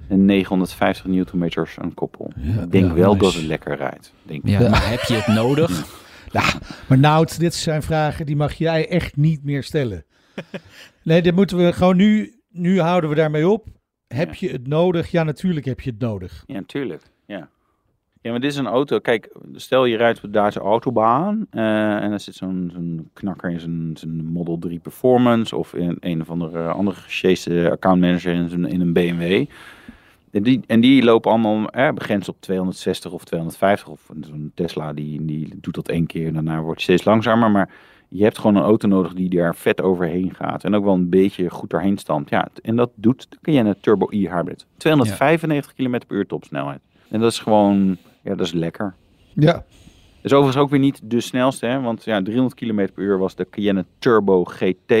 En 0.08 0.24
950 0.24 1.06
newtonmeters 1.06 1.76
een 1.80 1.94
koppel. 1.94 2.30
Ja, 2.36 2.62
ik 2.62 2.70
denk 2.72 2.86
ja, 2.88 2.94
wel 2.94 3.12
nice. 3.12 3.24
dat 3.24 3.34
het 3.34 3.42
lekker 3.42 3.76
rijdt. 3.76 4.12
Denk 4.22 4.42
ik. 4.42 4.48
Ja, 4.50 4.60
Ja. 4.60 4.68
Maar 4.70 4.90
heb 4.90 5.00
je 5.00 5.14
het 5.14 5.26
nodig? 5.36 5.84
Maar 6.88 6.98
Nout, 6.98 7.38
dit 7.38 7.54
zijn 7.54 7.82
vragen 7.82 8.26
die 8.26 8.36
mag 8.36 8.52
jij 8.52 8.88
echt 8.88 9.16
niet 9.16 9.44
meer 9.44 9.62
stellen. 9.62 10.04
Nee, 11.02 11.22
dit 11.22 11.34
moeten 11.34 11.56
we 11.56 11.72
gewoon 11.72 11.96
nu... 11.96 12.34
Nu 12.50 12.80
houden 12.80 13.10
we 13.10 13.16
daarmee 13.16 13.48
op. 13.48 13.66
Heb 14.06 14.34
Ja. 14.34 14.46
je 14.46 14.52
het 14.52 14.66
nodig? 14.66 15.10
Ja, 15.10 15.22
natuurlijk 15.22 15.66
heb 15.66 15.80
je 15.80 15.90
het 15.90 15.98
nodig. 16.00 16.44
Ja, 16.46 16.54
natuurlijk. 16.54 17.02
Ja. 17.26 17.48
Ja, 18.20 18.30
maar 18.30 18.40
dit 18.40 18.50
is 18.50 18.56
een 18.56 18.66
auto. 18.66 18.98
Kijk, 18.98 19.30
stel 19.54 19.84
je 19.84 19.96
rijdt 19.96 20.16
op 20.16 20.22
de 20.24 20.30
Duitse 20.30 20.60
autobaan. 20.60 21.46
eh, 21.50 21.96
en 21.96 22.12
er 22.12 22.20
zit 22.20 22.34
zo'n 22.34 22.70
zo'n 22.74 23.10
knakker 23.12 23.50
in 23.50 23.60
zijn, 23.60 23.90
zijn 23.96 24.24
Model 24.26 24.58
3 24.58 24.78
Performance. 24.78 25.56
Of 25.56 25.74
in 25.74 25.96
een 26.00 26.20
of 26.20 26.30
andere, 26.30 26.68
andere 26.68 26.96
gesjeeste 27.00 27.68
accountmanager 27.70 28.34
in, 28.34 28.48
zijn- 28.48 28.64
in 28.66 28.80
een 28.80 28.92
BMW. 28.92 29.44
En 30.30 30.42
die, 30.42 30.60
en 30.66 30.80
die 30.80 31.02
lopen 31.04 31.30
allemaal 31.30 31.68
eh, 31.70 31.90
begrensd 31.92 32.28
op 32.28 32.36
260 32.40 33.12
of 33.12 33.24
250. 33.24 33.88
Of 33.88 34.08
zo'n 34.20 34.52
Tesla 34.54 34.92
die, 34.92 35.24
die 35.24 35.48
doet 35.60 35.74
dat 35.74 35.88
één 35.88 36.06
keer. 36.06 36.32
Daarna 36.32 36.54
wordt 36.60 36.74
het 36.74 36.82
steeds 36.82 37.04
langzamer. 37.04 37.50
Maar 37.50 37.70
je 38.08 38.22
hebt 38.22 38.38
gewoon 38.38 38.56
een 38.56 38.62
auto 38.62 38.88
nodig 38.88 39.14
die 39.14 39.28
daar 39.28 39.56
vet 39.56 39.82
overheen 39.82 40.34
gaat. 40.34 40.64
En 40.64 40.74
ook 40.74 40.84
wel 40.84 40.94
een 40.94 41.08
beetje 41.08 41.50
goed 41.50 41.70
doorheen 41.70 41.98
stampt. 41.98 42.30
Ja, 42.30 42.48
en 42.62 42.76
dat 42.76 42.90
doet 42.94 43.26
de 43.30 43.36
Cayenne 43.42 43.76
Turbo 43.80 44.06
e-hybrid. 44.10 44.66
295 44.76 45.74
km 45.74 46.00
per 46.06 46.16
uur 46.16 46.26
topsnelheid. 46.26 46.80
En 47.08 47.20
dat 47.20 47.32
is 47.32 47.38
gewoon, 47.38 47.96
ja, 48.22 48.34
dat 48.34 48.46
is 48.46 48.52
lekker. 48.52 48.94
Ja. 49.32 49.52
Dat 49.52 49.64
is 50.22 50.32
overigens 50.32 50.64
ook 50.64 50.70
weer 50.70 50.80
niet 50.80 51.00
de 51.02 51.20
snelste, 51.20 51.66
hè? 51.66 51.80
want 51.80 52.04
ja, 52.04 52.22
300 52.22 52.54
km 52.54 52.88
per 52.94 53.04
uur 53.04 53.18
was 53.18 53.34
de 53.34 53.46
Cayenne 53.50 53.84
Turbo 53.98 54.44
GT. 54.44 54.92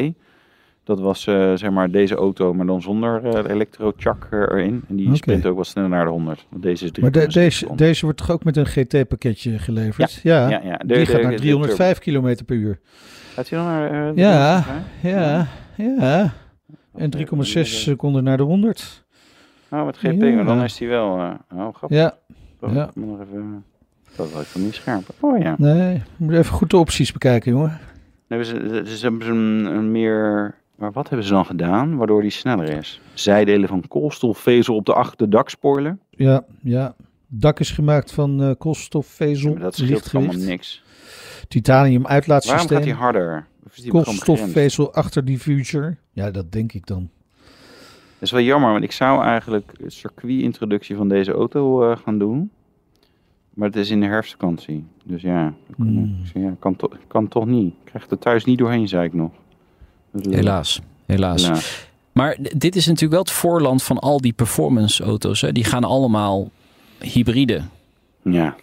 Dat 0.86 1.00
was 1.00 1.26
eh, 1.26 1.52
zeg 1.54 1.70
maar 1.70 1.90
deze 1.90 2.14
auto, 2.14 2.54
maar 2.54 2.66
dan 2.66 2.82
zonder 2.82 3.24
eh 3.24 3.50
elektrochak 3.50 4.26
eh, 4.30 4.38
erin. 4.40 4.84
En 4.88 4.96
die 4.96 5.16
sprint 5.16 5.46
ook 5.46 5.56
wat 5.56 5.66
sneller 5.66 5.90
naar 5.90 6.04
de 6.04 6.10
100. 6.10 6.46
Want 6.48 6.62
deze 6.62 6.84
is 6.84 6.90
Maar 6.98 7.10
de- 7.10 7.20
3,6 7.20 7.26
deze, 7.32 7.68
deze 7.74 8.04
wordt 8.04 8.18
toch 8.18 8.30
ook 8.30 8.44
met 8.44 8.56
een 8.56 8.66
GT-pakketje 8.66 9.58
geleverd? 9.58 10.20
Ja. 10.22 10.48
Ja, 10.48 10.60
ja. 10.64 10.76
De, 10.76 10.86
Die 10.86 10.96
de- 10.96 11.06
gaat 11.06 11.22
naar 11.22 11.30
de 11.30 11.36
305 11.36 11.98
km 11.98 12.36
per 12.46 12.56
uur. 12.56 12.78
Gaat 13.34 13.48
hij 13.48 13.58
dan 13.58 13.66
naar... 13.68 14.14
Ja, 14.14 14.62
305? 14.62 14.82
Ja, 15.00 15.46
ja. 15.98 16.32
En 16.94 17.10
3,6 17.10 17.60
seconden 17.62 18.24
naar 18.24 18.36
de 18.36 18.42
100. 18.42 19.04
Oh, 19.70 19.84
met 19.84 19.96
GP, 19.96 20.22
Ja. 20.22 20.34
maar 20.34 20.44
dan 20.44 20.62
is 20.62 20.78
hij 20.78 20.88
wel... 20.88 21.06
oh, 21.54 21.74
grappig. 21.74 21.98
Ja, 21.98 22.14
Oh, 22.60 22.74
ja. 22.74 22.84
ik 22.88 22.94
moet 22.94 23.08
nog 23.08 23.20
even... 23.20 23.64
Dat 24.16 24.32
was 24.32 24.44
van 24.46 24.62
niet 24.62 24.74
scherp. 24.74 25.02
Oh 25.20 25.38
ja. 25.38 25.54
nee. 25.58 26.02
Moet 26.16 26.32
even 26.32 26.54
goed 26.54 26.70
de 26.70 26.76
opties 26.76 27.12
bekijken, 27.12 27.52
jongen. 27.52 27.78
Nee, 28.28 28.44
ze, 28.44 28.82
ze, 28.84 28.96
ze 28.96 29.06
hebben 29.06 29.26
zo'n 29.26 29.64
een 29.76 29.90
meer 29.90 30.54
Maar 30.76 30.92
wat 30.92 31.08
hebben 31.08 31.26
ze 31.26 31.32
dan 31.32 31.46
gedaan 31.46 31.96
waardoor 31.96 32.22
die 32.22 32.30
sneller 32.30 32.68
is? 32.68 33.00
Zijdelen 33.14 33.68
van 33.68 33.88
koolstofvezel 33.88 34.74
op 34.74 34.86
de 34.86 34.94
achterdaksporler? 34.94 35.98
Ja, 36.10 36.44
ja. 36.62 36.94
Dak 37.28 37.60
is 37.60 37.70
gemaakt 37.70 38.12
van 38.12 38.42
eh, 38.42 38.50
koolstofvezel, 38.58 39.58
dat 39.58 39.74
scheelt 39.74 39.90
lichtgewicht, 39.90 40.46
niks. 40.46 40.82
titanium 41.48 42.02
Waarom 42.02 42.06
uitlaatsysteem, 42.06 42.76
gaat 42.76 42.86
hij 42.86 42.94
harder? 42.94 43.46
Die 43.74 43.90
koolstofvezel 43.90 44.94
achterdiffuser. 44.94 45.98
Ja, 46.12 46.30
dat 46.30 46.52
denk 46.52 46.72
ik 46.72 46.86
dan. 46.86 47.08
Dat 48.18 48.22
is 48.24 48.30
wel 48.30 48.40
jammer, 48.40 48.72
want 48.72 48.84
ik 48.84 48.92
zou 48.92 49.22
eigenlijk 49.24 49.72
een 49.80 49.90
circuit-introductie 49.90 50.96
van 50.96 51.08
deze 51.08 51.32
auto 51.32 51.90
eh, 51.90 51.96
gaan 51.96 52.18
doen. 52.18 52.50
Maar 53.54 53.68
het 53.68 53.76
is 53.76 53.90
in 53.90 54.00
de 54.00 54.06
herfstvakantie. 54.06 54.84
Dus 55.04 55.22
ja, 55.22 55.54
Hmm. 55.76 56.16
ja 56.34 56.56
kan, 56.58 56.76
to 56.76 56.90
kan 57.06 57.28
toch 57.28 57.46
niet. 57.46 57.72
Ik 57.72 57.84
krijg 57.84 58.10
er 58.10 58.18
thuis 58.18 58.44
niet 58.44 58.58
doorheen, 58.58 58.88
zei 58.88 59.04
ik 59.06 59.12
nog. 59.12 59.30
Helaas. 60.20 60.80
Helaas. 61.06 61.50
Maar 62.12 62.36
dit 62.40 62.76
is 62.76 62.86
natuurlijk 62.86 63.12
wel 63.12 63.22
het 63.22 63.30
voorland 63.30 63.82
van 63.82 63.98
al 63.98 64.20
die 64.20 64.32
performance 64.32 65.04
auto's. 65.04 65.40
Hè. 65.40 65.52
Die 65.52 65.64
gaan 65.64 65.84
allemaal 65.84 66.50
hybride. 66.98 67.62
Ja. 68.22 68.54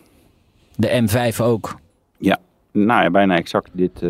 De 0.76 1.08
M5 1.08 1.38
ook. 1.42 1.82
Nou 2.74 3.04
ja, 3.04 3.10
bijna 3.10 3.36
exact 3.36 3.70
dit 3.74 4.02
eh, 4.02 4.10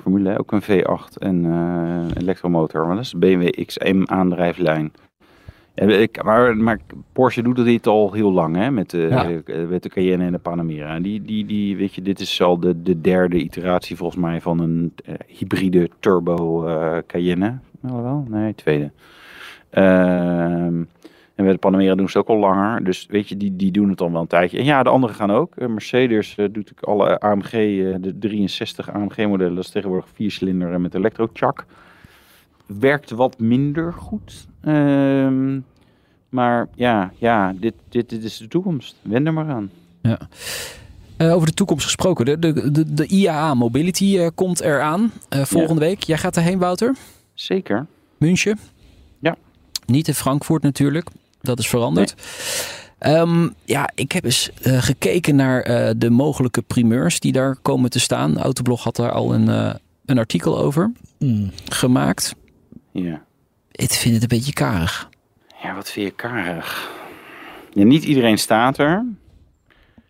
formule. 0.00 0.38
Ook 0.38 0.52
een 0.52 0.62
V8 0.62 1.18
en 1.18 1.44
een 1.44 2.16
elektromotor. 2.16 2.86
Maar 2.86 2.96
dat 2.96 3.04
is 3.04 3.14
BMW 3.14 3.64
XM 3.66 4.02
aandrijflijn. 4.06 4.92
Ja, 5.86 5.86
ik, 5.96 6.22
maar, 6.22 6.56
maar 6.56 6.78
Porsche 7.12 7.42
doet 7.42 7.56
dit 7.64 7.86
al 7.86 8.12
heel 8.12 8.32
lang, 8.32 8.56
hè? 8.56 8.70
Met 8.70 8.90
de, 8.90 8.98
Ja. 8.98 9.30
eh, 9.30 9.66
met 9.68 9.82
de 9.82 9.88
Cayenne 9.88 10.24
en 10.24 10.32
de 10.32 10.38
Panamera. 10.38 10.94
En 10.94 11.02
Die, 11.02 11.22
die, 11.22 11.44
die, 11.46 11.76
weet 11.76 11.94
je, 11.94 12.02
dit 12.02 12.20
is 12.20 12.42
al 12.42 12.60
de, 12.60 12.82
de 12.82 13.00
derde 13.00 13.36
iteratie 13.36 13.96
volgens 13.96 14.20
mij 14.20 14.40
van 14.40 14.60
een 14.60 14.92
eh, 15.04 15.14
hybride 15.26 15.90
turbo 16.00 16.66
eh, 16.66 16.96
Cayenne. 17.06 17.58
Nou, 17.80 18.02
wel? 18.02 18.24
Nee, 18.28 18.54
tweede. 18.54 18.90
Ehm, 19.70 20.82
en 21.34 21.44
met 21.44 21.52
de 21.52 21.58
Panamera 21.58 21.94
doen 21.94 22.08
ze 22.08 22.18
het 22.18 22.26
ook 22.28 22.34
al 22.36 22.40
langer. 22.40 22.84
Dus 22.84 23.06
weet 23.10 23.28
je, 23.28 23.36
die, 23.36 23.56
die 23.56 23.70
doen 23.70 23.88
het 23.88 24.00
al 24.00 24.12
wel 24.12 24.20
een 24.20 24.26
tijdje. 24.26 24.58
En 24.58 24.64
ja, 24.64 24.82
de 24.82 24.88
anderen 24.88 25.16
gaan 25.16 25.30
ook. 25.30 25.56
Eh, 25.56 25.68
Mercedes 25.68 26.34
eh, 26.36 26.46
doet 26.50 26.72
ook 26.72 26.88
alle 26.88 27.20
AMG, 27.20 27.52
eh, 27.52 27.94
de 28.00 28.18
63 28.18 28.90
AMG-modellen. 28.92 29.54
Dat 29.54 29.64
is 29.64 29.70
tegenwoordig 29.70 30.08
viercilinder 30.14 30.72
en 30.72 30.80
met 30.80 30.94
elektrochak. 30.94 31.64
Werkt 32.66 33.10
wat 33.10 33.38
minder 33.38 33.92
goed. 33.92 34.46
Ehm, 34.60 35.60
maar 36.28 36.68
ja, 36.74 37.12
ja 37.18 37.52
dit, 37.60 37.74
dit, 37.88 38.08
dit 38.08 38.24
is 38.24 38.36
de 38.36 38.48
toekomst. 38.48 38.96
Wend 39.02 39.26
er 39.26 39.32
maar 39.32 39.48
aan. 39.48 39.70
Eh, 41.16 41.34
over 41.34 41.46
de 41.46 41.54
toekomst 41.54 41.84
gesproken. 41.84 42.24
De, 42.24 42.38
de, 42.38 42.70
de, 42.70 42.94
de 42.94 43.06
IAA 43.06 43.54
Mobility 43.54 44.18
eh, 44.18 44.28
komt 44.34 44.60
eraan 44.60 45.12
eh, 45.28 45.44
volgende 45.44 45.80
week. 45.80 46.02
Jij 46.02 46.18
gaat 46.18 46.36
erheen, 46.36 46.58
Wouter? 46.58 46.96
Zeker. 47.34 47.86
München? 48.18 48.58
Ja. 49.18 49.36
Niet 49.86 50.08
in 50.08 50.14
Frankfurt 50.14 50.62
natuurlijk. 50.62 51.08
Dat 51.40 51.58
is 51.58 51.68
veranderd. 51.68 52.14
Ehm, 52.98 53.48
ja, 53.64 53.90
ik 53.94 54.12
heb 54.12 54.24
eens 54.24 54.50
eh, 54.62 54.82
gekeken 54.82 55.36
naar 55.36 55.60
eh, 55.62 55.90
de 55.96 56.10
mogelijke 56.10 56.62
primeurs 56.62 57.20
die 57.20 57.32
daar 57.32 57.56
komen 57.62 57.90
te 57.90 58.00
staan. 58.00 58.38
Autoblog 58.38 58.84
had 58.84 58.96
daar 58.96 59.12
al 59.12 59.34
een, 59.34 59.48
eh, 59.48 59.74
een 60.04 60.18
artikel 60.18 60.58
over 60.58 60.92
Hmm. 61.18 61.50
gemaakt. 61.68 62.34
Ja. 62.92 63.22
Ik 63.78 63.90
vind 63.90 64.14
het 64.14 64.22
een 64.22 64.38
beetje 64.38 64.52
karig. 64.52 65.08
Ja, 65.62 65.74
wat 65.74 65.90
vind 65.90 66.06
je 66.06 66.12
karig? 66.12 66.90
Ja, 67.70 67.84
niet 67.84 68.04
iedereen 68.04 68.38
staat 68.38 68.78
er. 68.78 69.04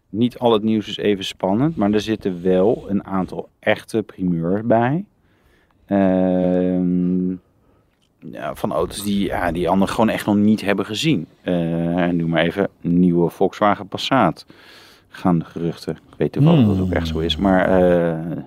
Niet 0.09 0.39
al 0.39 0.53
het 0.53 0.63
nieuws 0.63 0.89
is 0.89 0.97
even 0.97 1.25
spannend, 1.25 1.77
maar 1.77 1.93
er 1.93 2.01
zitten 2.01 2.43
wel 2.43 2.85
een 2.89 3.05
aantal 3.05 3.49
echte 3.59 4.03
primeurs 4.03 4.63
bij. 4.65 5.05
Ehm, 5.87 7.31
ja, 8.19 8.55
van 8.55 8.73
auto's 8.73 9.03
die, 9.03 9.25
ja, 9.25 9.53
die 9.53 9.69
anderen 9.69 9.95
gewoon 9.95 10.11
echt 10.11 10.27
nog 10.27 10.37
niet 10.37 10.61
hebben 10.61 10.87
gezien. 10.87 11.27
Eh, 11.43 11.97
en 11.97 12.17
noem 12.17 12.31
maar 12.31 12.43
even 12.43 12.69
nieuwe 12.81 13.31
Volkswagen 13.31 13.89
Passat. 13.89 14.47
Gaan 15.09 15.39
de 15.39 15.45
geruchten. 15.45 15.95
Ik 15.95 16.19
weet 16.19 16.33
toevallig 16.33 16.67
dat 16.67 16.77
het 16.77 16.85
ook 16.85 16.93
echt 16.93 17.09
zo 17.09 17.19
is. 17.19 17.37
Maar 17.37 17.69
eh, 17.69 18.43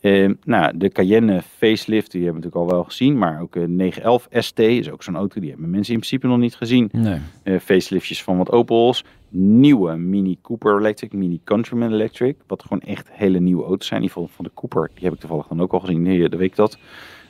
eh, 0.00 0.30
nou, 0.44 0.78
de 0.78 0.88
Cayenne 0.88 1.42
facelift, 1.42 2.10
die 2.10 2.24
hebben 2.24 2.40
we 2.40 2.46
natuurlijk 2.46 2.70
al 2.72 2.76
wel 2.76 2.84
gezien. 2.84 3.18
Maar 3.18 3.40
ook 3.40 3.54
een 3.54 3.76
911 3.76 4.26
ST 4.30 4.58
is 4.58 4.90
ook 4.90 5.02
zo'n 5.02 5.16
auto. 5.16 5.40
Die 5.40 5.50
hebben 5.50 5.70
mensen 5.70 5.92
in 5.94 5.98
principe 6.00 6.26
nog 6.26 6.38
niet 6.38 6.54
gezien. 6.56 6.88
Nee. 6.92 7.18
Eh, 7.42 7.58
faceliftjes 7.58 8.22
van 8.22 8.36
wat 8.36 8.50
Opels. 8.52 9.04
Nieuwe 9.30 9.96
Mini 9.96 10.38
Cooper 10.42 10.78
Electric, 10.78 11.12
Mini 11.12 11.40
Countryman 11.44 11.92
Electric. 11.92 12.36
Wat 12.46 12.62
gewoon 12.62 12.80
echt 12.80 13.08
hele 13.12 13.40
nieuwe 13.40 13.64
auto's 13.64 13.86
zijn. 13.86 14.00
In 14.02 14.06
ieder 14.08 14.22
geval 14.22 14.36
van 14.36 14.44
de 14.44 14.50
Cooper. 14.54 14.90
Die 14.94 15.04
heb 15.04 15.12
ik 15.12 15.20
toevallig 15.20 15.46
dan 15.46 15.60
ook 15.62 15.72
al 15.72 15.80
gezien. 15.80 16.02
Nee, 16.02 16.28
de 16.28 16.36
week 16.36 16.56
dat. 16.56 16.78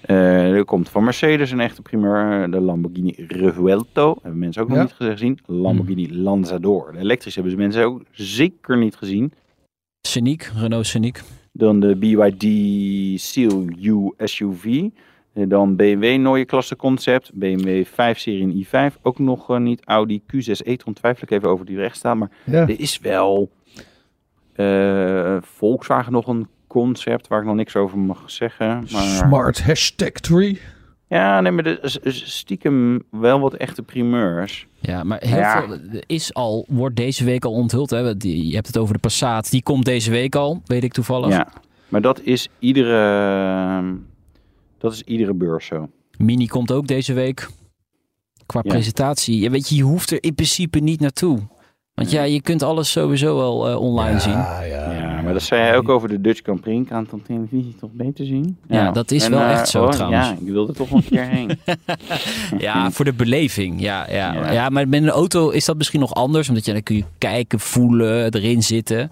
Eh, 0.00 0.50
er 0.52 0.64
komt 0.64 0.88
van 0.88 1.04
Mercedes 1.04 1.50
een 1.50 1.61
echte 1.61 1.83
primeur. 1.83 2.50
De 2.50 2.61
Lamborghini 2.61 3.14
Revuelto. 3.28 4.14
Hebben 4.22 4.38
mensen 4.40 4.62
ook 4.62 4.68
nog 4.68 4.76
Ja. 4.76 4.83
niet 4.83 4.92
gezien. 4.92 5.38
Lamborghini 5.46 6.14
Lanzador. 6.16 6.92
De 6.92 6.98
elektrisch 6.98 7.35
hebben 7.35 7.52
ze 7.52 7.59
mensen 7.59 7.85
ook 7.85 8.02
zeker 8.11 8.78
niet 8.78 8.96
gezien. 8.96 9.33
Scenic, 10.00 10.52
Renault 10.57 10.87
Scenic. 10.87 11.22
Dan 11.58 11.80
de 11.80 11.96
BYD 11.96 12.42
Seal 13.20 13.64
U 13.82 14.12
SUV. 14.18 14.88
Dan 15.32 15.76
BMW 15.76 16.16
Neue 16.16 16.44
Klasse 16.44 16.76
Concept. 16.76 17.30
BMW 17.34 17.84
5-serie 17.84 18.42
en 18.42 18.64
i5. 18.92 19.00
Ook 19.02 19.18
nog 19.18 19.50
eh, 19.50 19.58
niet. 19.58 19.84
Audi 19.84 20.22
Q6 20.22 20.64
e-tron. 20.64 20.94
Twijfel 20.94 21.22
ik 21.22 21.30
even 21.30 21.48
over 21.48 21.66
die 21.66 21.76
recht 21.76 21.96
staan. 21.96 22.18
Maar 22.18 22.30
Ja. 22.44 22.60
er 22.60 22.80
is 22.80 22.98
wel 22.98 23.50
eh, 24.54 25.36
Volkswagen 25.40 26.12
nog 26.12 26.26
een 26.26 26.48
concept 26.66 27.28
waar 27.28 27.40
ik 27.40 27.46
nog 27.46 27.54
niks 27.54 27.76
over 27.76 27.98
mag 27.98 28.30
zeggen. 28.30 28.66
Maar, 28.92 29.02
Smart 29.02 29.62
hashtag 29.62 30.10
tree. 30.10 30.60
Ja, 31.08 31.40
nee, 31.40 31.52
maar 31.52 31.64
er 31.66 32.00
stiekem 32.12 33.02
wel 33.10 33.40
wat 33.40 33.54
echte 33.54 33.82
primeurs. 33.82 34.66
Ja, 34.80 35.04
maar 35.04 35.20
heel 35.24 35.36
Ja. 35.36 35.66
veel 35.66 35.78
is 36.06 36.34
al, 36.34 36.64
wordt 36.68 36.96
deze 36.96 37.24
week 37.24 37.44
al 37.44 37.52
onthuld. 37.52 37.90
Hè? 37.90 37.98
Je 38.18 38.54
hebt 38.54 38.66
het 38.66 38.78
over 38.78 38.94
de 38.94 39.00
Passat. 39.00 39.50
Die 39.50 39.62
komt 39.62 39.84
deze 39.84 40.10
week 40.10 40.34
al, 40.34 40.62
weet 40.64 40.84
ik 40.84 40.92
toevallig. 40.92 41.30
Ja, 41.30 41.48
maar 41.88 42.00
dat 42.00 42.20
is 42.20 42.48
iedere, 42.58 43.96
dat 44.78 44.92
is 44.92 45.02
iedere 45.02 45.34
beurs 45.34 45.66
zo. 45.66 45.88
Mini 46.18 46.46
komt 46.46 46.72
ook 46.72 46.86
deze 46.86 47.12
week. 47.12 47.48
Qua 48.46 48.60
Ja. 48.64 48.70
presentatie. 48.70 49.40
Ja, 49.40 49.50
weet 49.50 49.68
je, 49.68 49.74
je 49.76 49.82
hoeft 49.82 50.10
er 50.10 50.22
in 50.22 50.34
principe 50.34 50.78
niet 50.78 51.00
naartoe. 51.00 51.38
Want 51.94 52.10
ja, 52.10 52.22
je 52.22 52.42
kunt 52.42 52.62
alles 52.62 52.90
sowieso 52.90 53.36
wel 53.36 53.68
eh, 53.68 53.80
online 53.80 54.20
zien. 54.20 54.32
Ja, 54.32 54.60
ja. 54.62 54.92
Ja, 54.92 55.17
maar 55.22 55.33
dat 55.33 55.42
zei 55.42 55.61
hij 55.62 55.76
ook 55.76 55.88
over 55.88 56.09
de 56.09 56.20
Dutch 56.20 56.40
Grand 56.42 56.61
Prix. 56.61 56.81
Ik 56.81 56.87
kan 56.88 57.02
het 57.02 57.12
op 57.12 57.24
televisie 57.24 57.76
toch 57.81 57.90
beter 57.92 58.26
zien? 58.26 58.57
Ja, 58.68 58.90
dat 58.90 59.11
is 59.11 59.24
En, 59.24 59.31
wel 59.31 59.40
eh, 59.40 59.50
echt 59.50 59.68
zo 59.68 59.85
oh, 59.85 59.90
trouwens. 59.90 60.26
Ja, 60.26 60.33
ik 60.33 60.52
wilde 60.52 60.70
er 60.72 60.76
toch 60.78 60.90
nog 60.90 60.98
een 61.04 61.09
keer 61.11 61.26
heen. 61.28 61.50
Ja, 62.59 62.90
voor 62.90 63.04
de 63.04 63.12
beleving. 63.12 63.81
Ja, 63.81 64.07
ja. 64.11 64.33
Ja. 64.35 64.52
Ja. 64.52 64.68
maar 64.68 64.88
met 64.88 65.02
een 65.02 65.09
auto 65.09 65.48
is 65.50 65.64
dat 65.64 65.76
misschien 65.76 66.00
nog 66.00 66.14
anders. 66.14 66.48
Omdat 66.48 66.64
je 66.64 66.72
dan 66.72 66.83
kun 66.83 66.96
je 66.96 67.04
kijken, 67.18 67.61
voelen, 67.61 68.35
erin 68.35 68.62
zitten. 68.62 69.11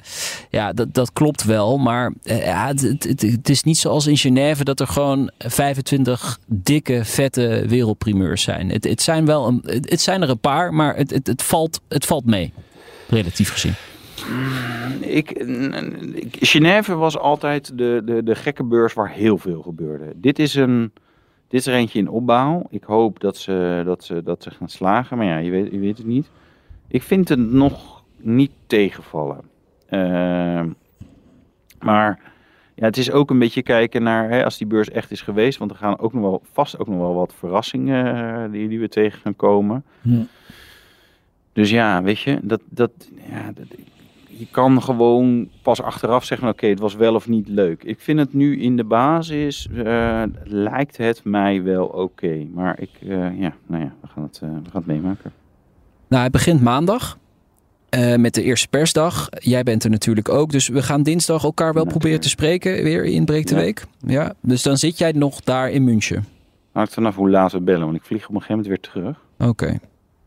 Ja, 0.51 0.73
dat, 0.73 0.95
dat 0.95 1.13
klopt 1.13 1.45
wel. 1.45 1.79
Maar 1.79 2.13
eh, 2.23 2.45
ja, 2.47 2.67
het, 2.67 2.81
het, 2.81 3.05
het- 3.05 3.21
het 3.23 3.49
is 3.49 3.63
niet 3.63 3.79
zoals 3.79 4.07
in 4.07 4.17
Genève 4.17 4.65
dat 4.65 4.81
er 4.81 4.87
gewoon 4.87 5.31
25 5.39 6.39
dikke, 6.47 7.05
vette 7.05 7.65
wereldprimeurs 7.69 8.43
zijn. 8.43 8.71
Het, 8.71 8.85
het, 8.85 9.03
zijn, 9.03 9.27
wel 9.27 9.47
een, 9.47 9.63
het, 9.65 9.91
het 9.91 10.01
zijn 10.01 10.23
er 10.23 10.31
een 10.31 10.39
paar, 10.39 10.75
maar 10.75 10.97
het, 10.97 11.11
het, 11.11 11.27
het, 11.27 11.43
valt, 11.43 11.81
het 11.89 12.07
valt 12.07 12.25
mee. 12.27 12.53
Relatief 13.09 13.51
gezien. 13.53 13.75
Ik, 15.01 15.31
ik- 15.31 16.37
Genève 16.41 16.95
was 16.95 17.19
altijd 17.19 17.79
de, 17.79 18.03
de, 18.05 18.23
de 18.23 18.35
gekke 18.35 18.65
beurs 18.65 18.93
waar 18.95 19.11
heel 19.11 19.39
veel 19.39 19.63
gebeurde. 19.63 20.13
Dit 20.15 20.39
is, 20.39 20.55
een, 20.55 20.93
dit 21.49 21.61
is 21.61 21.67
er 21.67 21.75
eentje 21.75 21.99
in 21.99 22.09
opbouw. 22.09 22.67
Ik 22.71 22.85
hoop 22.85 23.21
dat 23.21 23.37
ze, 23.37 23.83
dat 23.85 24.05
ze, 24.05 24.23
dat 24.23 24.43
ze 24.43 24.51
gaan 24.51 24.69
slagen, 24.69 25.17
maar 25.17 25.27
ja, 25.27 25.37
je 25.37 25.51
weet, 25.51 25.71
je 25.73 25.79
weet 25.79 25.99
het 25.99 26.07
niet. 26.07 26.31
Ik 26.89 27.03
vind 27.03 27.29
het 27.29 27.39
nog 27.53 28.03
niet 28.17 28.51
tegenvallen. 28.67 29.41
Ehm, 29.89 30.69
maar 31.81 32.21
ja, 32.75 32.85
het 32.85 32.97
is 32.97 33.11
ook 33.11 33.31
een 33.31 33.39
beetje 33.39 33.63
kijken 33.63 34.03
naar 34.03 34.29
hè, 34.31 34.45
als 34.45 34.59
die 34.59 34.67
beurs 34.67 34.91
echt 34.91 35.11
is 35.11 35.21
geweest. 35.23 35.59
Want 35.59 35.71
er 35.71 35.77
gaan 35.77 35.99
ook 35.99 36.13
nog 36.13 36.23
wel, 36.23 36.43
vast 36.53 36.79
ook 36.79 36.87
nog 36.89 36.99
wel 36.99 37.15
wat 37.15 37.35
verrassingen 37.39 38.15
eh, 38.45 38.53
die, 38.53 38.69
die 38.69 38.81
we 38.81 38.89
tegen 38.89 39.21
gaan 39.21 39.37
komen. 39.37 39.85
Hm. 40.03 40.23
Dus 41.53 41.71
ja, 41.71 42.03
weet 42.03 42.21
je, 42.21 42.39
dat, 42.43 42.61
dat, 42.69 42.91
ja, 43.31 43.53
dat, 43.55 43.67
je 44.39 44.47
kan 44.51 44.83
gewoon 44.83 45.49
pas 45.63 45.83
achteraf 45.83 46.25
zeggen, 46.25 46.49
oké, 46.49 46.67
het 46.67 46.79
was 46.79 46.95
wel 46.95 47.15
of 47.15 47.29
niet 47.29 47.49
leuk. 47.49 47.85
Ik 47.85 48.01
vind 48.01 48.19
het 48.19 48.35
nu 48.35 48.61
in 48.61 48.77
de 48.77 48.85
basis, 48.85 49.69
eh, 49.85 50.23
lijkt 50.45 50.97
het 50.97 51.21
mij 51.25 51.63
wel 51.63 51.87
oké. 51.87 52.47
Maar 52.55 52.81
ik, 52.81 52.91
eh, 53.01 53.41
ja, 53.41 53.55
nou 53.67 53.83
ja, 53.83 53.93
we 54.01 54.09
gaan 54.09 54.23
het, 54.23 54.41
eh, 54.43 54.49
we 54.49 54.71
gaan 54.71 54.83
het 54.83 54.87
meemaken. 54.87 55.33
Nou, 56.09 56.23
het 56.23 56.33
begint 56.33 56.63
maandag. 56.63 57.19
met 58.17 58.35
de 58.35 58.43
eerste 58.43 58.69
persdag. 58.69 59.29
Jij 59.31 59.63
bent 59.63 59.85
er 59.85 59.91
natuurlijk 59.91 60.29
ook. 60.29 60.51
Dus 60.51 60.69
we 60.69 60.83
gaan 60.83 61.03
dinsdag 61.03 61.43
elkaar 61.45 61.73
wel 61.73 61.85
Natuurlijk. 61.85 61.99
proberen 61.99 62.21
te 62.21 62.29
spreken. 62.29 62.83
Weer 62.85 63.05
in 63.05 63.25
Breek 63.25 63.47
de 63.47 63.55
Ja. 63.55 63.61
Week. 63.61 63.85
Ja, 64.07 64.33
dus 64.41 64.63
dan 64.63 64.77
zit 64.77 64.99
jij 64.99 65.13
nog 65.13 65.41
daar 65.41 65.71
in 65.71 65.85
München. 65.85 66.25
Hangt 66.73 66.95
vanaf 66.95 67.17
hoe 67.17 67.31
laat 67.31 67.53
we 67.53 67.61
bellen, 67.61 67.85
want 67.85 67.97
ik 67.97 68.05
vlieg 68.05 68.29
op 68.29 68.35
een 68.35 68.41
gegeven 68.43 68.63
moment 68.63 68.67
weer 68.83 68.91
terug. 68.93 69.21
Oké. 69.51 69.79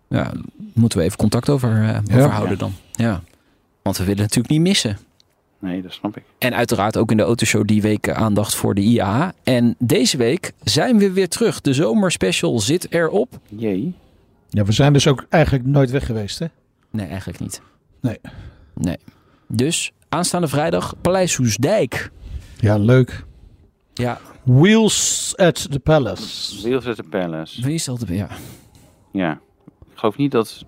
Ja, 0.07 0.31
moeten 0.73 0.97
we 0.97 1.03
even 1.03 1.17
contact 1.17 1.49
over, 1.49 1.69
over 2.11 2.17
Ja. 2.19 2.27
houden 2.27 2.57
dan. 2.57 2.71
Ja. 2.91 3.21
Want 3.81 3.97
we 3.97 4.03
willen 4.03 4.21
natuurlijk 4.21 4.49
niet 4.49 4.61
missen. 4.61 4.97
Nee, 5.59 5.81
dat 5.81 5.91
snap 5.91 6.17
ik. 6.17 6.23
En 6.37 6.55
uiteraard 6.55 6.97
ook 6.97 7.11
in 7.11 7.17
de 7.17 7.23
autoshow 7.23 7.67
die 7.67 7.81
week 7.81 8.09
aandacht 8.09 8.55
voor 8.55 8.75
de 8.75 8.81
IAA. 8.81 9.33
En 9.43 9.75
deze 9.79 10.17
week 10.17 10.51
zijn 10.63 10.97
we 10.97 11.11
weer 11.11 11.29
terug. 11.29 11.61
De 11.61 11.73
zomerspecial 11.73 12.59
zit 12.59 12.93
erop. 12.93 13.39
Jee. 13.47 13.93
Ja, 14.49 14.63
we 14.63 14.71
zijn 14.71 14.93
dus 14.93 15.07
ook 15.07 15.25
eigenlijk 15.29 15.65
nooit 15.65 15.89
weg 15.91 16.05
geweest, 16.05 16.39
hè? 16.39 16.45
Nee, 16.91 17.07
eigenlijk 17.07 17.39
niet. 17.39 17.61
Nee. 18.01 18.17
Nee. 18.75 18.97
Dus 19.47 19.91
aanstaande 20.09 20.47
vrijdag 20.47 20.93
Paleis 21.01 21.31
Soesdijk. 21.31 22.11
Ja, 22.59 22.77
leuk. 22.77 23.25
Ja, 23.93 24.19
Wheels 24.43 25.33
at 25.35 25.71
the 25.71 25.79
Palace. 25.79 26.61
Wheels 26.61 26.85
at 26.85 26.95
the 26.95 27.03
Palace. 27.03 27.61
wie 27.61 27.73
is 27.73 27.83
dat? 27.85 28.03
Ja. 28.07 28.27
Ja. 29.11 29.31
Ik 29.91 29.97
geloof 29.97 30.17
niet 30.17 30.31
dat, 30.31 30.65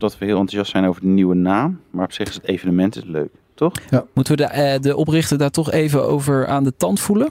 dat 0.00 0.18
we 0.18 0.24
heel 0.24 0.38
enthousiast 0.38 0.70
zijn 0.70 0.84
over 0.84 1.00
de 1.00 1.06
nieuwe 1.06 1.34
naam. 1.34 1.80
Maar 1.90 2.04
op 2.04 2.12
zich 2.12 2.28
is 2.28 2.34
het 2.34 2.44
evenement 2.44 2.96
is 2.96 3.04
leuk. 3.04 3.30
Toch? 3.54 3.72
Moeten 4.14 4.36
we 4.36 4.42
de, 4.42 4.48
eh, 4.48 4.80
de 4.80 4.96
oprichter 4.96 5.38
daar 5.38 5.50
toch 5.50 5.70
even 5.70 6.04
over 6.04 6.46
aan 6.46 6.64
de 6.64 6.76
tand 6.76 7.00
voelen? 7.00 7.28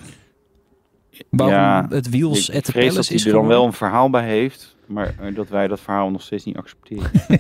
Waarom 1.30 1.56
Ja, 1.56 1.86
het 1.90 2.10
Wheels 2.10 2.50
ik 2.50 2.56
at 2.56 2.64
the 2.64 2.72
dat 2.72 3.08
hij 3.08 3.16
is 3.16 3.26
er 3.26 3.32
dan 3.32 3.48
wel 3.48 3.66
een 3.66 3.74
verhaal 3.74 4.10
bij 4.10 4.28
heeft. 4.28 4.78
Maar 4.86 5.16
eh, 5.20 5.36
dat 5.36 5.50
wij 5.50 5.68
dat 5.68 5.80
verhaal 5.80 6.10
nog 6.10 6.22
steeds 6.22 6.46
niet 6.46 6.58
accepteren. 6.58 7.12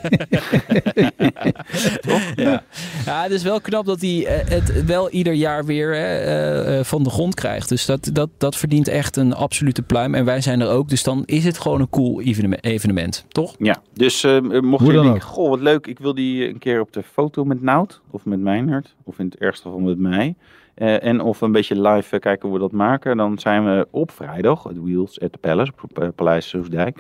Ja. 2.36 2.63
ja, 3.05 3.23
het 3.23 3.32
is 3.32 3.43
wel 3.43 3.62
knap 3.62 3.86
dat 3.86 4.01
hij 4.01 4.25
eh, 4.25 4.49
het 4.49 4.86
wel 4.86 5.10
ieder 5.10 5.34
jaar 5.34 5.65
weer 5.65 5.95
hè, 5.95 6.17
eh, 6.17 6.79
eh, 6.79 6.86
van 6.86 7.03
de 7.03 7.10
grond 7.10 7.36
krijgt. 7.36 7.69
Dus 7.69 7.86
dat, 7.86 8.10
dat, 8.13 8.29
dat 8.38 8.55
verdient 8.55 8.88
echt 8.88 9.15
een 9.15 9.34
absolute 9.34 9.82
pluim. 9.82 10.15
En 10.15 10.25
wij 10.25 10.41
zijn 10.41 10.62
er 10.62 10.69
ook. 10.69 10.89
Dus 10.89 11.03
dan 11.03 11.23
is 11.25 11.43
het 11.43 11.58
gewoon 11.58 11.82
een 11.82 11.89
cool 11.89 12.21
evenement, 12.21 12.63
evenement 12.63 13.25
toch? 13.27 13.55
ja, 13.60 13.82
dus 13.93 14.23
eh, 14.23 14.39
mocht 14.62 14.86
je 14.86 14.91
denken, 14.91 15.21
goh 15.21 15.49
wat 15.49 15.60
leuk. 15.60 15.88
Ik 15.88 15.99
wil 15.99 16.13
die 16.13 16.47
een 16.47 16.58
keer 16.58 16.82
op 16.82 16.93
de 16.93 17.03
foto 17.03 17.45
met 17.45 17.62
Nout. 17.62 18.01
Of 18.12 18.25
met 18.25 18.39
Meinert. 18.39 18.95
Of 19.03 19.19
in 19.19 19.25
het 19.25 19.36
ergste 19.36 19.63
geval 19.63 19.79
met 19.79 19.97
mij. 19.97 20.36
Eh, 20.79 21.03
en 21.03 21.21
of 21.21 21.39
we 21.39 21.45
een 21.45 21.51
beetje 21.51 21.81
live 21.81 22.15
eh, 22.15 22.21
kijken 22.21 22.49
hoe 22.49 22.57
we 22.57 22.63
dat 22.63 22.71
maken. 22.71 23.17
Dan 23.17 23.39
zijn 23.39 23.65
we 23.65 23.87
op 23.91 24.11
vrijdag. 24.11 24.63
Het 24.63 24.77
Wheels 24.81 25.19
at 25.21 25.31
the 25.31 25.37
Palace. 25.37 25.71
Op 25.81 25.99
eh, 25.99 26.07
Paleis 26.15 26.49
Soesdijk. 26.49 26.99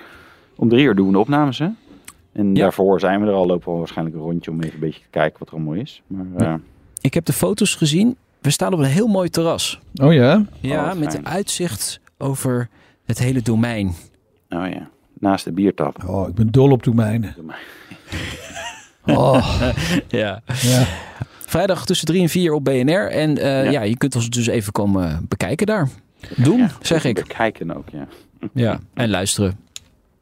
Om 0.55 0.69
drie 0.69 0.85
uur 0.85 0.95
doen 0.95 1.05
we 1.07 1.11
de 1.11 1.19
opnames 1.19 1.59
hè. 1.59 1.67
En 2.31 2.55
Ja. 2.55 2.61
daarvoor 2.61 2.99
zijn 2.99 3.21
we 3.21 3.27
er 3.27 3.33
al. 3.33 3.45
Lopen 3.45 3.71
we 3.73 3.77
waarschijnlijk 3.77 4.17
een 4.17 4.21
rondje 4.23 4.51
om 4.51 4.61
even 4.61 4.73
een 4.73 4.79
beetje 4.79 5.01
te 5.01 5.07
kijken 5.09 5.39
wat 5.39 5.47
er 5.47 5.53
allemaal 5.53 5.73
is. 5.73 6.01
Maar 6.07 6.25
eh, 6.47 6.53
Ik 7.01 7.13
heb 7.13 7.25
de 7.25 7.33
foto's 7.33 7.75
gezien. 7.75 8.15
We 8.41 8.49
staan 8.49 8.73
op 8.73 8.79
een 8.79 8.85
heel 8.85 9.07
mooi 9.07 9.29
terras. 9.29 9.79
Oh 10.03 10.13
ja? 10.13 10.45
Ja, 10.59 10.85
wat 10.87 10.97
met 10.97 11.11
fijn. 11.11 11.27
uitzicht 11.27 11.99
over 12.17 12.69
het 13.05 13.19
hele 13.19 13.41
domein. 13.41 13.87
oh 14.49 14.67
ja. 14.69 14.89
Naast 15.19 15.45
de 15.45 15.51
biertap. 15.51 16.03
Oh, 16.07 16.27
ik 16.27 16.35
ben 16.35 16.51
dol 16.51 16.71
op 16.71 16.83
domeinen. 16.83 17.33
Domein. 17.35 17.59
Oh, 19.05 19.61
Ja. 20.07 20.41
ja. 20.61 20.83
Vrijdag 21.49 21.85
tussen 21.85 22.07
3 22.07 22.21
en 22.21 22.29
4 22.29 22.53
op 22.53 22.63
BNR. 22.63 23.11
En 23.11 23.37
eh, 23.37 23.71
ja. 23.71 23.81
je 23.81 23.97
kunt 23.97 24.15
ons 24.15 24.29
dus 24.29 24.47
even 24.47 24.71
komen 24.71 25.25
bekijken 25.27 25.67
daar. 25.67 25.89
Doen, 26.35 26.69
zeg 26.81 27.05
ik. 27.05 27.15
Bekijken 27.15 27.77
ook, 27.77 27.89
ja. 27.91 28.07
Ja, 28.53 28.79
en 28.93 29.09
luisteren. 29.09 29.59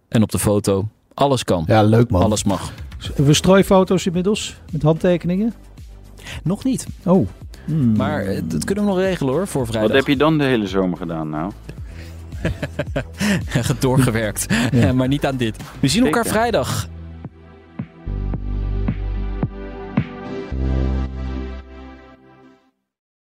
En 0.09 0.21
op 0.23 0.31
de 0.31 0.39
foto. 0.39 0.87
Alles 1.13 1.43
kan. 1.43 1.63
Ja, 1.67 1.83
leuk 1.83 2.09
man. 2.09 2.21
Alles 2.21 2.43
mag. 2.43 2.71
We 3.15 3.33
strooifoto's 3.33 4.05
inmiddels 4.05 4.57
met 4.71 4.81
handtekeningen? 4.81 5.53
Nog 6.43 6.63
niet. 6.63 6.87
Oh. 7.05 7.27
Hmm. 7.65 7.95
Maar 7.95 8.25
eh, 8.25 8.41
dat 8.43 8.63
kunnen 8.63 8.83
we 8.83 8.89
nog 8.89 8.99
regelen 8.99 9.33
hoor, 9.33 9.47
voor 9.47 9.65
vrijdag. 9.65 9.91
Wat 9.91 9.97
heb 9.97 10.07
je 10.07 10.17
dan 10.17 10.37
de 10.37 10.43
hele 10.43 10.67
zomer 10.67 10.97
gedaan 10.97 11.29
nou? 11.29 11.51
Doorgewerkt. 13.79 14.47
maar 14.95 15.07
niet 15.07 15.25
aan 15.25 15.37
dit. 15.37 15.57
We 15.79 15.87
zien 15.87 16.05
elkaar 16.05 16.25
vrijdag. 16.25 16.87